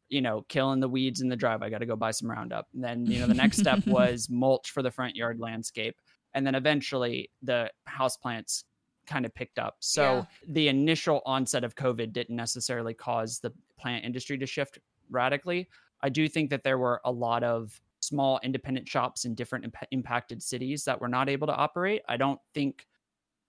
[0.08, 1.62] you know, killing the weeds in the drive.
[1.62, 2.68] I got to go buy some Roundup.
[2.72, 5.96] And then, you know, the next step was mulch for the front yard landscape.
[6.36, 8.64] And then eventually the houseplants
[9.06, 9.76] kind of picked up.
[9.80, 10.24] So Yeah.
[10.48, 15.68] the initial onset of COVID didn't necessarily cause the plant industry to shift radically.
[16.02, 19.88] I do think that there were a lot of small independent shops in different imp-
[19.90, 22.02] impacted cities that were not able to operate.
[22.06, 22.86] I don't think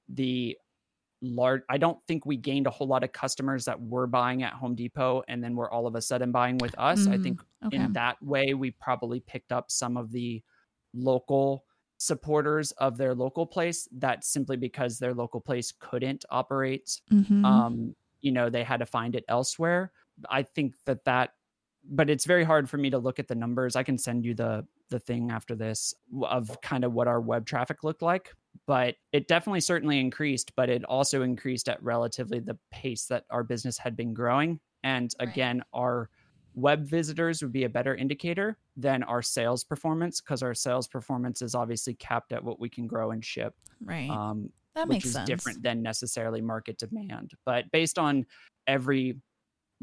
[0.07, 0.57] the
[1.21, 4.53] large I don't think we gained a whole lot of customers that were buying at
[4.53, 7.05] Home Depot and then were all of a sudden buying with us.
[7.07, 7.75] I Mm, think Okay.
[7.75, 10.41] in that way we probably picked up some of the
[10.93, 11.65] local
[11.97, 17.37] supporters of their local place that simply because their local place couldn't operate Mhm.
[17.43, 19.91] um you know they had to find it elsewhere
[20.29, 21.33] i think that that
[21.83, 24.33] but it's very hard for me to look at the numbers i can send you
[24.33, 28.33] the the thing after this of kind of what our web traffic looked like
[28.65, 33.43] but it definitely certainly increased but it also increased at relatively the pace that our
[33.43, 35.33] business had been growing and Right.
[35.35, 36.09] again our
[36.57, 41.43] web visitors would be a better indicator than our sales performance because our sales performance
[41.43, 43.53] is obviously capped at what we can grow and ship
[43.85, 44.09] right.
[44.09, 45.27] um, that which makes is sense.
[45.27, 47.31] different than necessarily market demand.
[47.45, 48.25] But based on
[48.65, 49.19] every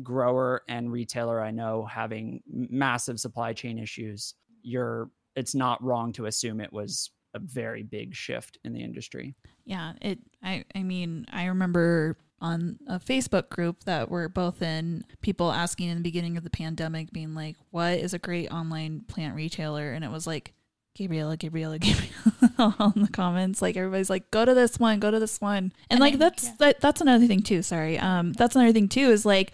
[0.03, 6.27] grower and retailer I know having massive supply chain issues, you're it's not wrong to
[6.27, 9.37] assume it was a very big shift in the industry.
[9.65, 15.05] Yeah, it I I mean, I remember on a Facebook group that we're both in,
[15.23, 19.01] people asking in the beginning of the pandemic being like, "What is a great online
[19.09, 20.53] plant retailer?" and it was like
[20.97, 23.63] Gabriella, Gabriella, Gabriella on the comments.
[23.63, 26.45] Like everybody's like, "Go to this one, go to this one." And, And like that's
[26.45, 26.53] yeah.
[26.59, 27.99] that, that's another thing too, sorry.
[27.99, 29.53] Um that's another thing too is like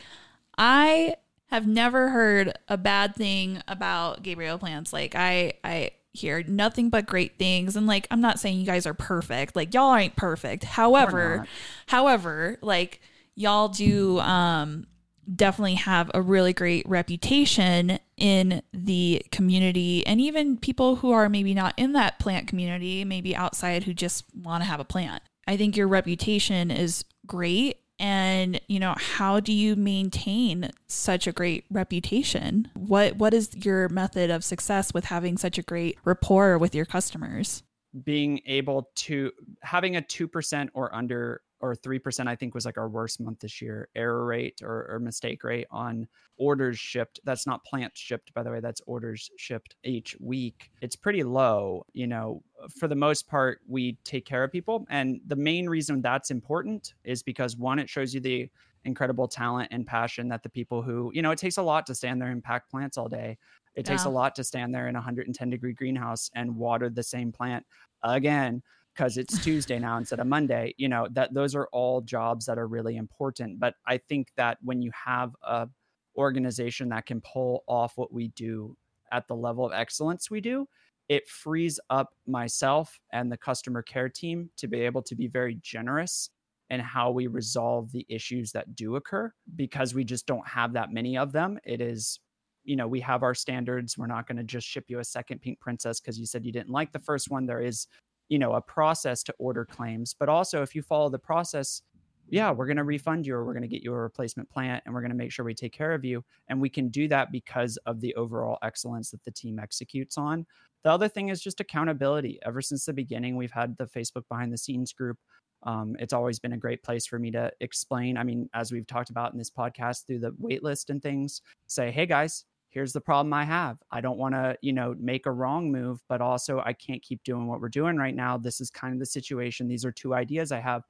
[0.58, 1.14] I
[1.46, 4.92] have never heard a bad thing about Gabriel plants.
[4.92, 8.86] Like I I hear nothing but great things and like I'm not saying you guys
[8.86, 9.54] are perfect.
[9.54, 10.64] Like y'all ain't perfect.
[10.64, 11.46] However,
[11.86, 13.00] however, like
[13.36, 14.86] y'all do um
[15.32, 21.54] definitely have a really great reputation in the community and even people who are maybe
[21.54, 25.22] not in that plant community, maybe outside who just want to have a plant.
[25.46, 31.32] I think your reputation is great and you know how do you maintain such a
[31.32, 32.68] great reputation?
[32.74, 36.86] What what is your method of success with having such a great rapport with your
[36.86, 37.62] customers?
[38.04, 39.30] Being able to
[39.62, 43.20] having a two percent or under or three percent, I think was like our worst
[43.20, 43.88] month this year.
[43.94, 47.20] Error rate or, or mistake rate on orders shipped.
[47.24, 48.60] That's not plants shipped, by the way.
[48.60, 50.70] That's orders shipped each week.
[50.80, 51.84] It's pretty low.
[51.92, 52.42] You know,
[52.78, 56.94] for the most part, we take care of people, and the main reason that's important
[57.04, 58.50] is because one, it shows you the
[58.84, 61.94] incredible talent and passion that the people who you know it takes a lot to
[61.94, 63.36] stand there and pack plants all day
[63.74, 67.02] it takes a lot to stand there in a 110 degree greenhouse and water the
[67.02, 67.64] same plant
[68.02, 68.62] again
[68.94, 70.74] because it's Tuesday now instead of Monday.
[70.76, 73.60] You know, that those are all jobs that are really important.
[73.60, 75.68] But I think that when you have a
[76.16, 78.76] organization that can pull off what we do
[79.12, 80.66] at the level of excellence we do,
[81.08, 85.58] it frees up myself and the customer care team to be able to be very
[85.62, 86.30] generous
[86.68, 90.92] in how we resolve the issues that do occur because we just don't have that
[90.92, 91.58] many of them.
[91.64, 92.20] It is
[92.64, 93.96] you know, we have our standards.
[93.96, 96.52] We're not going to just ship you a second pink princess because you said you
[96.52, 97.46] didn't like the first one.
[97.46, 97.86] There is,
[98.30, 100.14] you know, a process to order claims.
[100.18, 101.82] But also, if you follow the process,
[102.28, 104.84] yeah, we're going to refund you or we're going to get you a replacement plant
[104.86, 106.24] and we're going to make sure we take care of you.
[106.48, 110.46] And we can do that because of the overall excellence that the team executes on.
[110.84, 112.38] The other thing is just accountability.
[112.46, 115.18] Ever since the beginning, we've had the Facebook behind the scenes group.
[115.64, 118.16] Um, it's always been a great place for me to explain.
[118.16, 121.42] I mean, as we've talked about in this podcast through the wait list and things,
[121.66, 123.82] say, hey guys, here's the problem I have.
[123.90, 127.22] I don't want to, you know, make a wrong move, but also I can't keep
[127.24, 128.38] doing what we're doing right now.
[128.38, 129.68] This is kind of the situation.
[129.68, 130.84] These are two ideas I have.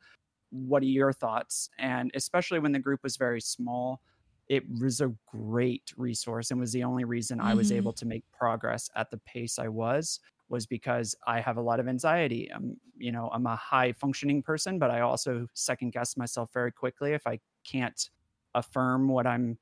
[0.51, 1.71] What are your thoughts?
[1.79, 4.03] And especially when the group was very small,
[4.49, 7.73] it was a great resource and was the only reason I was Mhm.
[7.73, 11.79] able to make progress at the pace I was was because I have a lot
[11.79, 12.53] of anxiety.
[12.53, 16.73] I'm, you know, I'm a high functioning person, but I also second guess myself very
[16.73, 18.11] quickly if I can't
[18.55, 19.59] affirm what I'm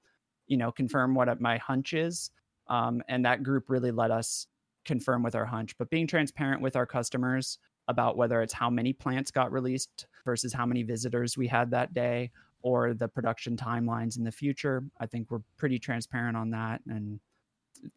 [0.48, 2.30] you know confirm what my hunch is
[2.68, 4.46] um, and that group really let us
[4.84, 5.76] confirm with our hunch.
[5.78, 7.58] But being transparent with our customers
[7.88, 11.94] about whether it's how many plants got released versus how many visitors we had that
[11.94, 12.30] day
[12.62, 16.80] or the production timelines in the future i think we're pretty transparent on that.
[16.88, 17.20] And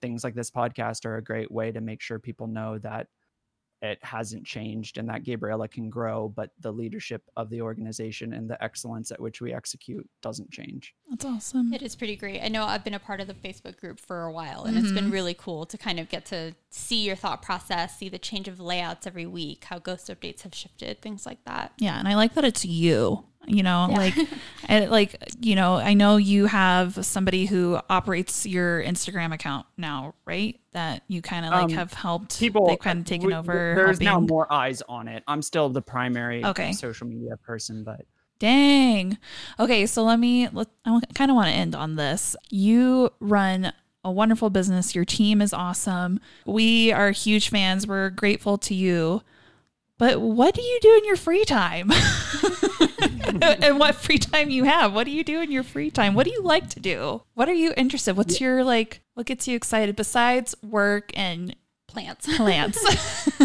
[0.01, 3.07] things like this podcast are a great way to make sure people know that
[3.81, 8.49] it hasn't changed and that Gabriella can grow, but the leadership of the organization and
[8.49, 10.93] the excellence at which we execute doesn't change.
[11.09, 11.73] That's awesome.
[11.73, 12.41] It is pretty great.
[12.41, 14.91] I know I've been a part of the Facebook group for a while, and it's
[14.91, 15.13] been mm-hmm.
[15.13, 18.59] really cool to kind of get to see your thought process, see the change of
[18.59, 21.73] layouts every week, how ghost updates have shifted, things like that.
[21.77, 23.25] Yeah, and I like that it's you.
[23.47, 24.15] You know, like,
[24.67, 30.13] and like you know, I know you have somebody who operates your Instagram account now,
[30.25, 30.59] right?
[30.73, 32.39] That you kind of like Um, have helped.
[32.39, 33.73] People they've kind of taken we- over.
[33.75, 35.23] There's now more eyes on it.
[35.27, 36.71] I'm still the primary Okay.
[36.73, 38.05] social media person, but
[38.39, 39.19] Dang.
[39.59, 40.47] Okay, so let me.
[40.49, 42.35] Let, I kind of want to end on this.
[42.49, 43.71] You run
[44.03, 44.95] a wonderful business.
[44.95, 46.19] Your team is awesome.
[46.47, 47.85] We are huge fans.
[47.85, 49.21] We're grateful to you.
[50.01, 51.91] But what do you do in your free time?
[53.61, 54.95] and what free time you have?
[54.95, 56.15] What do you do in your free time?
[56.15, 57.21] What do you like to do?
[57.35, 58.17] What are you interested?
[58.17, 59.01] What's your like?
[59.13, 62.35] What gets you excited besides work and Plants.
[62.35, 63.29] plants?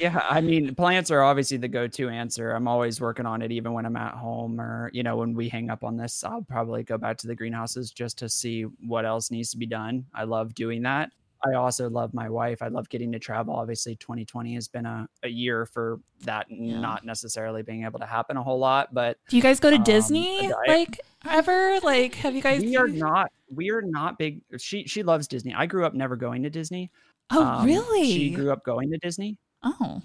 [0.00, 2.50] Yeah, I mean, plants are obviously the go-to answer.
[2.50, 5.48] I'm always working on it, even when I'm at home, or you know, when we
[5.48, 9.04] hang up on this, I'll probably go back to the greenhouses just to see what
[9.04, 10.06] else needs to be done.
[10.12, 11.12] I love doing that.
[11.44, 12.62] I also love my wife.
[12.62, 13.54] I love getting to travel.
[13.54, 18.36] Obviously, 2020 has been a, a year for that not necessarily being able to happen
[18.36, 21.80] a whole lot, but do you guys go to Um, Disney I- like ever?
[21.82, 22.62] Like, have you guys?
[22.62, 24.40] we are not we are not big.
[24.58, 25.52] She she loves Disney.
[25.54, 26.90] I grew up never going to Disney.
[27.30, 28.12] Oh, Um, really?
[28.12, 29.36] She grew up going to Disney.
[29.62, 30.00] Oh,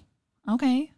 [0.49, 0.91] okay.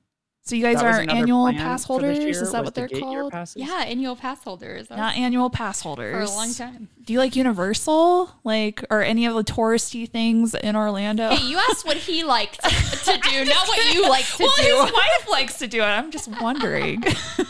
[0.50, 2.18] So you guys That are annual pass holders?
[2.18, 3.32] Is that what they're called?
[3.56, 4.89] Yeah, annual pass holders.
[4.89, 6.28] Not annual pass holders.
[6.28, 6.89] for a long time.
[7.06, 11.30] Do you like Universal, like, or any of the touristy things in Orlando?
[11.30, 14.64] Hey, you asked what he liked to do, not what you like to well, do.
[14.86, 15.86] his wife likes to do it.
[15.86, 17.04] I'm just wondering.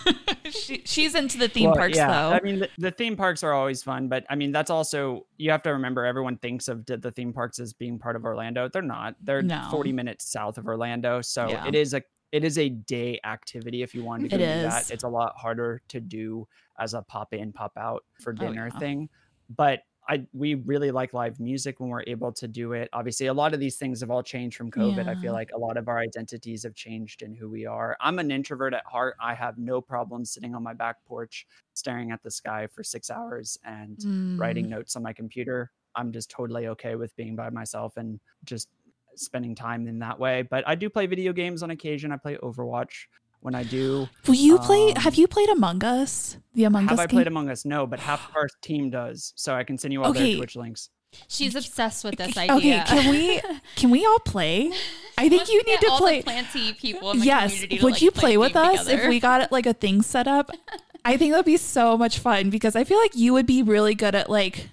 [0.50, 2.36] she, she's into the theme Well, parks, yeah, though.
[2.36, 5.52] I mean, the, the theme parks are always fun, but I mean, that's also you
[5.52, 6.06] have to remember.
[6.06, 8.68] Everyone thinks of the, the theme parks as being part of Orlando.
[8.68, 9.16] They're not.
[9.22, 9.68] They're No.
[9.72, 11.66] 40 minutes south of Orlando, so Yeah.
[11.66, 13.82] it is a it is a day activity.
[13.82, 14.62] If you wanted to go It do is.
[14.62, 18.52] that, it's a lot harder to do as a pop in, pop out for Oh,
[18.52, 18.82] dinner yeah.
[18.82, 19.10] thing.
[19.50, 22.90] But I we really like live music when we're able to do it.
[22.94, 25.08] Obviously, a lot of these things have all changed from COVID.
[25.08, 27.96] I feel like a lot of our identities have changed in who we are.
[28.00, 29.16] I'm an introvert at heart.
[29.20, 33.10] I have no problem sitting on my back porch staring at the sky for 6
[33.12, 34.30] hours and Mm.
[34.38, 35.72] writing notes on my computer.
[35.96, 38.70] I'm just totally okay with being by myself and just
[39.20, 40.42] spending time in that way.
[40.44, 42.12] But I do play video games on occasion.
[42.12, 43.06] I play Overwatch
[43.42, 44.08] when I do.
[44.28, 44.90] Will you play?
[44.96, 46.38] um, have you played Among Us?
[46.54, 47.16] The Among Have Us Have I game?
[47.18, 47.66] played Among Us?
[47.66, 49.34] No, but half of our team does.
[49.36, 50.30] So I can send you all Okay.
[50.32, 50.90] their Twitch links.
[51.28, 52.84] She's obsessed with this idea.
[52.84, 53.42] Okay, can we
[53.76, 54.72] can we all play?
[55.18, 56.20] I think you need get to all play.
[56.20, 58.86] The planty people in the Yes, community to, would like, you play play with us
[58.86, 59.02] together.
[59.04, 60.52] if we got like a thing set up?
[61.06, 63.96] I think that'd be so much fun because I feel like you would be really
[63.96, 64.70] good at like.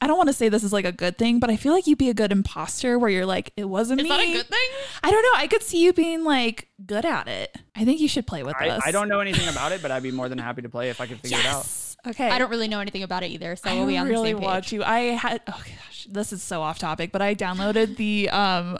[0.00, 1.86] I don't want to say this is like a good thing, but I feel like
[1.86, 4.08] you'd be a good imposter where you're like, it wasn't Is me.
[4.10, 4.68] that a good thing?
[5.02, 5.32] I don't know.
[5.34, 7.56] I could see you being like good at it.
[7.74, 8.82] I think you should play with I, us.
[8.84, 11.00] I don't know anything about it, but I'd be more than happy to play if
[11.00, 11.58] I could figure it out.
[11.58, 11.96] Yes.
[12.06, 12.30] Okay.
[12.30, 14.38] I don't really know anything about it either, so I we'll be on really the
[14.38, 14.46] same page.
[14.46, 14.84] want you.
[14.84, 15.40] I had.
[15.48, 18.78] Oh gosh, this is so off topic, but I downloaded the um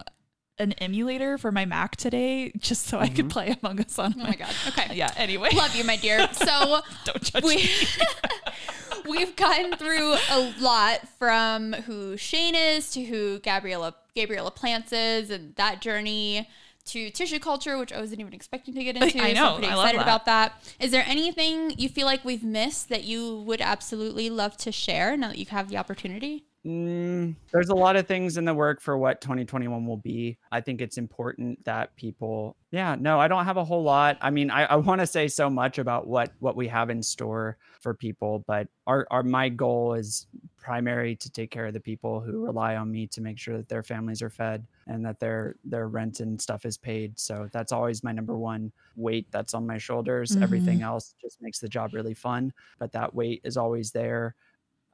[0.59, 4.15] an emulator for my Mac today just so I could play Among Us on.
[4.17, 4.55] Oh my god.
[4.69, 4.87] Okay.
[4.95, 5.13] Yeah.
[5.17, 6.29] Anyway, Love you, my dear.
[6.33, 7.71] So don't judge we me.
[9.09, 15.31] we've gotten through a lot from who Shane is to who Gabriella Gabriella Plants is
[15.31, 16.49] and that journey
[16.87, 19.23] to tissue culture, which I wasn't even expecting to get into.
[19.23, 19.47] I So know.
[19.55, 20.03] I'm pretty excited that.
[20.03, 20.63] about that.
[20.81, 25.17] Is there anything you feel like we've missed that you would absolutely love to share
[25.17, 26.45] now that you have the opportunity?
[26.67, 30.39] Mm, there's a lot of things in the work for what 2021 will be.
[30.51, 34.19] I think it's important that people, yeah, no, I don't have a whole lot.
[34.21, 37.03] I mean, I, I want to say so much about what what we have in
[37.03, 41.81] store for people, but our, our my goal is primary to take care of the
[41.81, 45.21] people who rely on me to make sure that their families are fed and that
[45.21, 47.19] their their rent and stuff is paid.
[47.19, 50.37] So that's always my number one weight that's on my shoulders.
[50.37, 54.35] Everything else just makes the job really fun, but that weight is always there.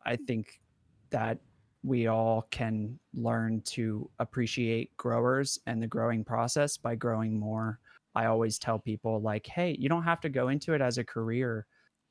[0.05, 0.61] I think
[1.09, 1.39] that
[1.85, 7.79] we all can learn to appreciate growers and the growing process by growing more.
[8.15, 11.05] I always tell people, like, hey, you don't have to go into it as a
[11.05, 11.67] career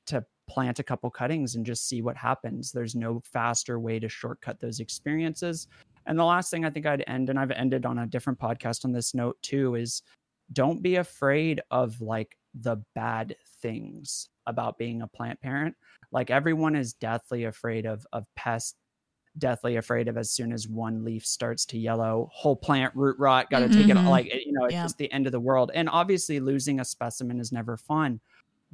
[0.06, 2.72] to plant a couple cuttings and just see what happens.
[2.72, 5.68] There's no faster way to shortcut those experiences.
[6.06, 8.86] And the last thing I think I'd end, and I've ended on a different podcast
[8.86, 10.04] on this note too, is
[10.52, 15.76] don't be afraid of like the bad things about being a plant parent.
[16.12, 18.76] Like everyone is deathly afraid of of pests
[19.38, 23.50] deathly afraid of as soon as one leaf starts to yellow whole plant root rot
[23.50, 24.08] got to take it Mhm.
[24.08, 24.84] like you know it's Yeah.
[24.84, 28.20] just the end of the world and obviously losing a specimen is never fun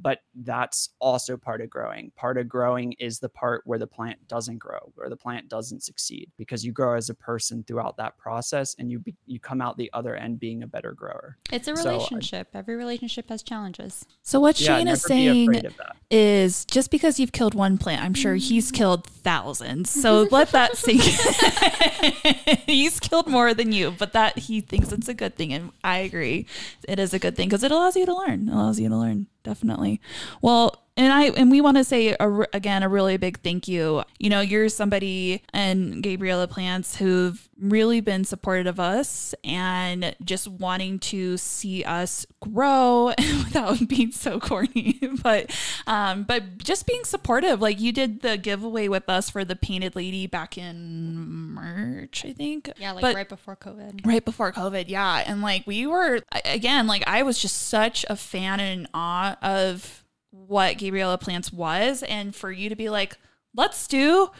[0.00, 2.10] but that's also part of growing.
[2.16, 5.82] Part of growing is the part where the plant doesn't grow, where the plant doesn't
[5.82, 9.60] succeed, because you grow as a person throughout that process, and you be, you come
[9.60, 11.36] out the other end being a better grower.
[11.52, 12.48] It's a So, I- relationship.
[12.54, 14.04] Every relationship has challenges.
[14.22, 15.96] So what Yeah, Shane is saying afraid of that.
[16.10, 18.40] is just because you've killed one plant, I'm sure Mm.
[18.48, 19.90] he's killed thousands.
[19.90, 21.02] So let that sink.
[22.66, 25.98] he's killed more than you, but that he thinks it's a good thing, and I
[25.98, 26.46] agree,
[26.88, 28.48] it is a good thing because it allows you to learn.
[28.48, 30.00] It allows you to learn definitely.
[30.42, 34.02] Well, and I and we want to say a, again a really big thank you.
[34.18, 40.48] You know, you're somebody and Gabriella Plants who've really been supportive of us and just
[40.48, 45.50] wanting to see us grow without being so corny, but
[45.86, 47.62] um, but just being supportive.
[47.62, 52.32] Like you did the giveaway with us for the painted lady back in March, I
[52.32, 52.70] think.
[52.78, 54.06] Yeah, like But- right before COVID.
[54.06, 54.86] right before COVID.
[54.88, 55.24] Yeah.
[55.26, 59.36] And like we were, again, like I was just such a fan and in awe
[59.42, 62.02] of what Gabriella Plants was.
[62.04, 63.18] And for you to be like,
[63.54, 64.30] let's do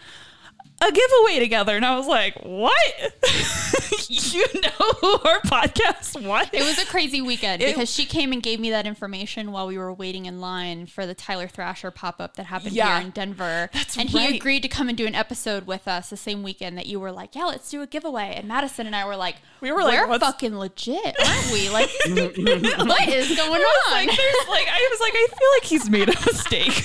[0.81, 1.77] a giveaway together.
[1.77, 3.13] And I was like, what?
[4.09, 6.49] you know who our podcast was?
[6.53, 9.67] It was a crazy weekend It- because she came and gave me that information while
[9.67, 12.99] we were waiting in line for the Tyler Thrasher pop up that happened Yeah.
[12.99, 13.69] here in Denver.
[13.73, 14.31] That's and right.
[14.31, 16.99] he agreed to come and do an episode with us the same weekend that you
[17.01, 19.83] were like, "Yeah, let's do a giveaway." And Madison and I were like, We were
[19.83, 21.69] like, "We're what's- fucking legit, aren't we?
[21.71, 26.09] Like, what is going on?" like like I was like I feel like he's made
[26.09, 26.85] a mistake.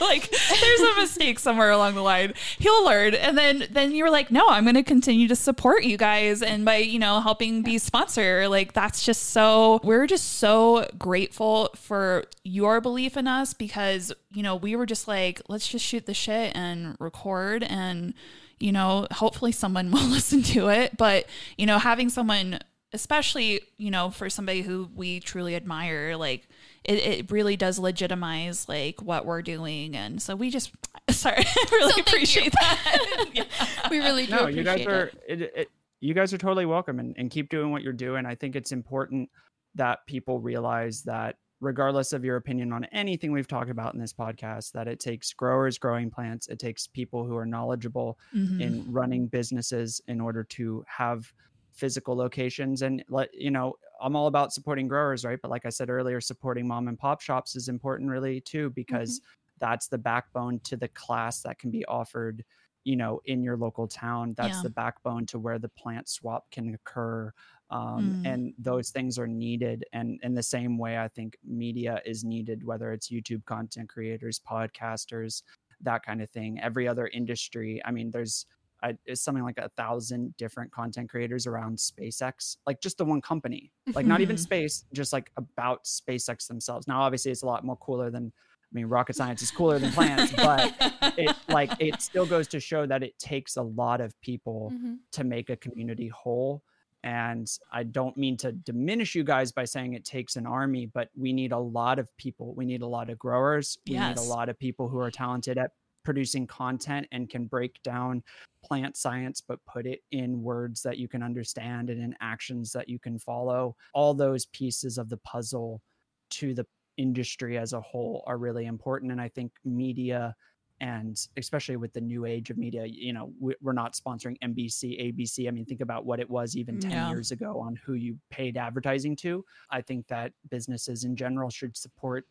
[0.00, 2.34] like there's a mistake somewhere along the line.
[2.58, 5.84] He'll learn, and then then you were like, no, I'm going to continue to support
[5.84, 10.38] you guys, and by you know helping be sponsor, like that's just so we're just
[10.38, 15.68] so grateful for your belief in us because you know we were just like let's
[15.68, 18.14] just shoot the shit and record and
[18.58, 21.26] you know hopefully someone will listen to it, but
[21.58, 22.60] you know having someone
[22.92, 26.48] especially you know for somebody who we truly admire like
[26.84, 30.72] it, it really does legitimize like what we're doing and so we just
[31.10, 33.44] sorry i really So appreciate that Yeah.
[33.90, 35.40] we really do no, appreciate you guys are it.
[35.42, 35.68] it, it,
[36.00, 38.26] you guys are totally welcome and, and keep doing what you're doing.
[38.26, 39.30] I think it's important
[39.74, 44.12] that people realize that regardless of your opinion on anything we've talked about in this
[44.12, 48.60] podcast, that it takes growers growing plants, it takes people who are knowledgeable Mhm.
[48.60, 51.32] in running businesses in order to have
[51.74, 55.68] physical locations and let you know i'm all about supporting growers right but like i
[55.70, 59.20] said earlier supporting mom and pop shops is important really too because
[59.60, 62.44] that's the backbone to the class that can be offered
[62.84, 64.62] you know in your local town that's Yeah.
[64.62, 67.32] the backbone to where the plant swap can occur
[67.70, 68.26] um, Mm.
[68.32, 72.62] and those things are needed and in the same way i think media is needed
[72.64, 75.42] whether it's youtube content creators podcasters
[75.80, 78.46] that kind of thing every other industry i mean there's
[78.84, 83.20] I, it's something like a thousand different content creators around SpaceX, like just the one
[83.22, 86.86] company, like not even space, just like about SpaceX themselves.
[86.86, 89.90] Now, obviously, it's a lot more cooler than, I mean, rocket science is cooler than
[89.92, 90.74] plants, but
[91.16, 94.98] it like it still goes to show that it takes a lot of people Mhm.
[95.12, 96.62] to make a community whole.
[97.02, 101.10] And I don't mean to diminish you guys by saying it takes an army, but
[101.16, 102.54] we need a lot of people.
[102.54, 103.76] We need a lot of growers.
[103.86, 105.72] We need a lot of people who are talented at
[106.04, 108.22] producing content and can break down
[108.62, 112.88] plant science, but put it in words that you can understand and in actions that
[112.88, 113.76] you can follow.
[113.92, 115.82] All those pieces of the puzzle
[116.30, 119.10] to the industry as a whole are really important.
[119.12, 120.34] And I think media
[120.80, 125.14] and especially with the new age of media you know we- we're not sponsoring nbc
[125.14, 127.08] abc i mean think about what it was even 10 Yeah.
[127.10, 131.76] years ago on who you paid advertising to i think that businesses in general should
[131.76, 132.26] support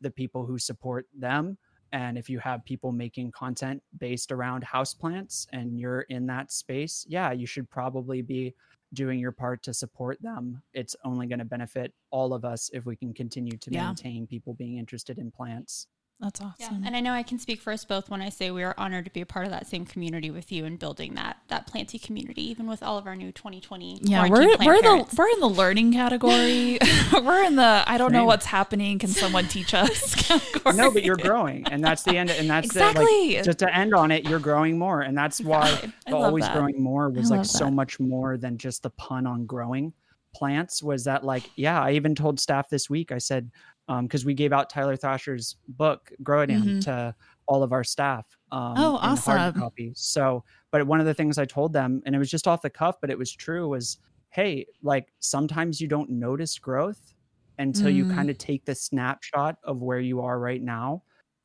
[0.00, 1.56] the people who support them
[1.92, 7.04] and if you have people making content based around houseplants and you're in that space
[7.08, 8.54] yeah you should probably be
[8.92, 12.86] doing your part to support them it's only going to benefit all of us if
[12.86, 13.86] we can continue to Yeah.
[13.86, 15.86] maintain people being interested in plants
[16.20, 18.50] that's Yeah, awesome and I know I can speak for us both when I say
[18.50, 21.14] we are honored to be a part of that same community with you and building
[21.14, 23.98] that that planty community, even with all of our new 2020.
[24.02, 25.10] yeah, we're we're parents.
[25.10, 26.78] the we're in the learning category.
[27.12, 28.98] we're in the I don't know what's happening.
[28.98, 30.14] Can someone teach us?
[30.14, 30.76] category.
[30.76, 33.34] no but you're growing and that's the end and that's the, Exactly.
[33.36, 35.70] like, just to end on it you're growing more and that's why
[36.06, 36.54] the always that.
[36.54, 39.92] growing more was like love so much more than just the pun on growing
[40.34, 43.50] plants was that like yeah i even told staff this week i said
[43.88, 46.80] um because we gave out tyler thrasher's book grow it Mhm.
[46.80, 47.14] to
[47.46, 49.62] all of our staff um Oh, in hard awesome.
[49.62, 52.62] copy so but one of the things i told them and it was just off
[52.62, 53.98] the cuff but it was true was
[54.30, 57.14] hey like sometimes you don't notice growth
[57.58, 58.04] until you Mm.
[58.04, 61.02] kind of take the snapshot of where you are right now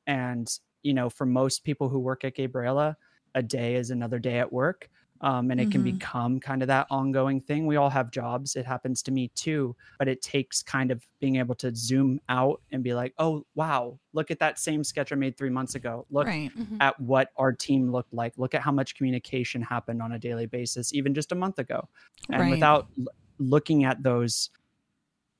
[0.08, 2.98] and you know for most people who work at gabriella
[3.36, 4.90] a day is another day at work
[5.22, 6.00] Um, and it can Mhm.
[6.00, 7.66] become kind of that ongoing thing.
[7.68, 8.56] We all have jobs.
[8.56, 9.76] It happens to me too.
[9.98, 14.00] But it takes kind of being able to zoom out and be like, oh, wow,
[14.14, 16.06] look at that same sketch I made three months ago.
[16.10, 16.52] Look Right.
[16.58, 16.78] Mhm.
[16.80, 18.38] at what our team looked like.
[18.38, 21.90] Look at how much communication happened on a daily basis, even just a month ago.
[22.30, 22.52] And Right.
[22.52, 23.08] without l-
[23.40, 24.50] looking at those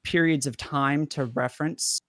[0.04, 2.02] periods of time to reference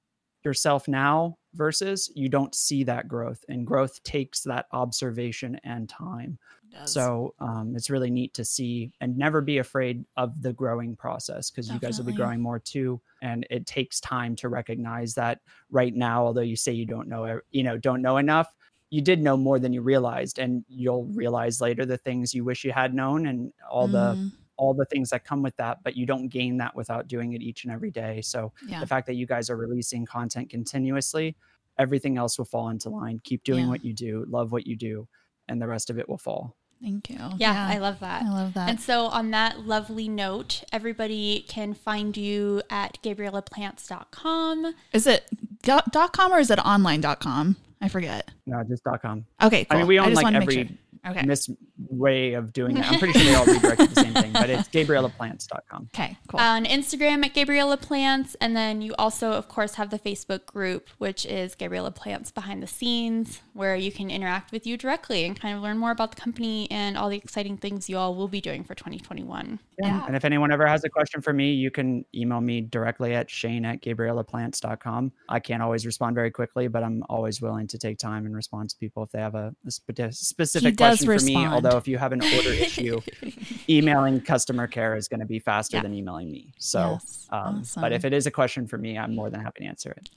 [0.44, 6.38] yourself now versus you don't see that growth and growth takes that observation and time.
[6.84, 11.50] So um, it's really neat to see and never be afraid of the growing process
[11.50, 15.40] because you guys will be growing more too and it takes time to recognize that
[15.70, 18.48] right now although you say you don't know you know don't know enough
[18.90, 22.64] you did know more than you realized and you'll realize later the things you wish
[22.64, 24.32] you had known and all the Mhm.
[24.60, 27.40] All the things that come with that but you don't gain that without doing it
[27.42, 28.78] each and every day so yeah.
[28.80, 31.34] the fact that you guys are releasing content continuously
[31.78, 33.70] everything else will fall into line keep doing Yeah.
[33.70, 35.08] what you do love what you do
[35.48, 37.18] and the rest of it will fall Thank you.
[37.36, 38.22] Yeah, I love that.
[38.22, 38.70] I love that.
[38.70, 44.74] And so, on that lovely note, everybody can find you at GabriellaPlants.com.
[44.94, 45.26] Is it
[45.62, 47.56] dot dot com or is it online dot com?
[47.82, 48.30] I forget.
[48.46, 50.66] no just dot com Okay, I mean, we own just like wanna every sure.
[51.10, 51.26] Okay.
[51.26, 51.50] mis
[51.88, 52.90] way of doing it.
[52.90, 55.88] I'm pretty sure they all redirect to the same thing, but it's GabriellaPlants.com.
[55.94, 56.40] Okay, cool.
[56.40, 58.36] On Instagram at Gabriella Plants.
[58.40, 62.62] And then you also, of course, have the Facebook group, which is Gabriella Plants Behind
[62.62, 66.14] the Scenes, where you can interact with you directly and kind of learn more about
[66.14, 69.58] the company and all the exciting things you all will be doing for 2021.
[69.82, 70.04] Yeah.
[70.06, 73.30] And if anyone ever has a question for me, you can email me directly at
[73.30, 75.12] shane at GabriellaPlants.com.
[75.28, 78.70] I can't always respond very quickly, but I'm always willing to take time and respond
[78.70, 81.36] to people if they have a, a spe- specific does question for me.
[81.36, 81.54] respond.
[81.70, 83.00] Although if you have an order issue,
[83.68, 85.84] emailing customer care is going to be faster Yeah.
[85.84, 86.52] than emailing me.
[86.58, 87.28] So, Yes.
[87.30, 89.92] um, but if it is a question for me, I'm more than happy to answer
[89.92, 90.10] it.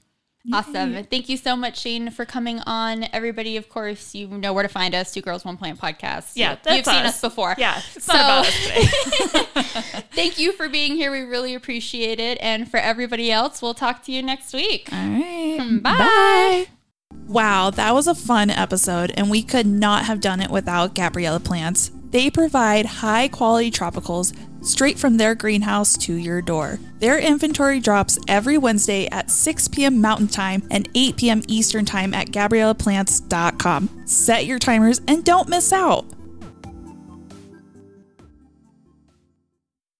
[0.52, 1.02] Awesome.
[1.04, 3.06] Thank you so much, Shane, for coming on.
[3.14, 6.32] Everybody, of course, you know where to find us, Two Girls, One Plant podcast.
[6.34, 7.14] Yeah, You- that's You've seen us.
[7.14, 7.54] us before.
[7.56, 10.02] yeah, it's So- not about us today.
[10.12, 11.10] Thank you for being here.
[11.10, 12.36] We really appreciate it.
[12.42, 14.88] And for everybody else, we'll talk to you next week.
[14.92, 15.78] All right.
[15.82, 16.66] Bye.
[17.26, 21.40] Wow, that was a fun episode, and we could not have done it without Gabriella
[21.40, 21.90] Plants.
[22.10, 26.78] They provide high quality tropicals straight from their greenhouse to your door.
[27.00, 30.00] Their inventory drops every Wednesday at 6 p.m.
[30.00, 31.42] Mountain Time and 8 p.m.
[31.48, 34.06] Eastern Time at GabriellaPlants.com.
[34.06, 36.06] Set your timers and don't miss out.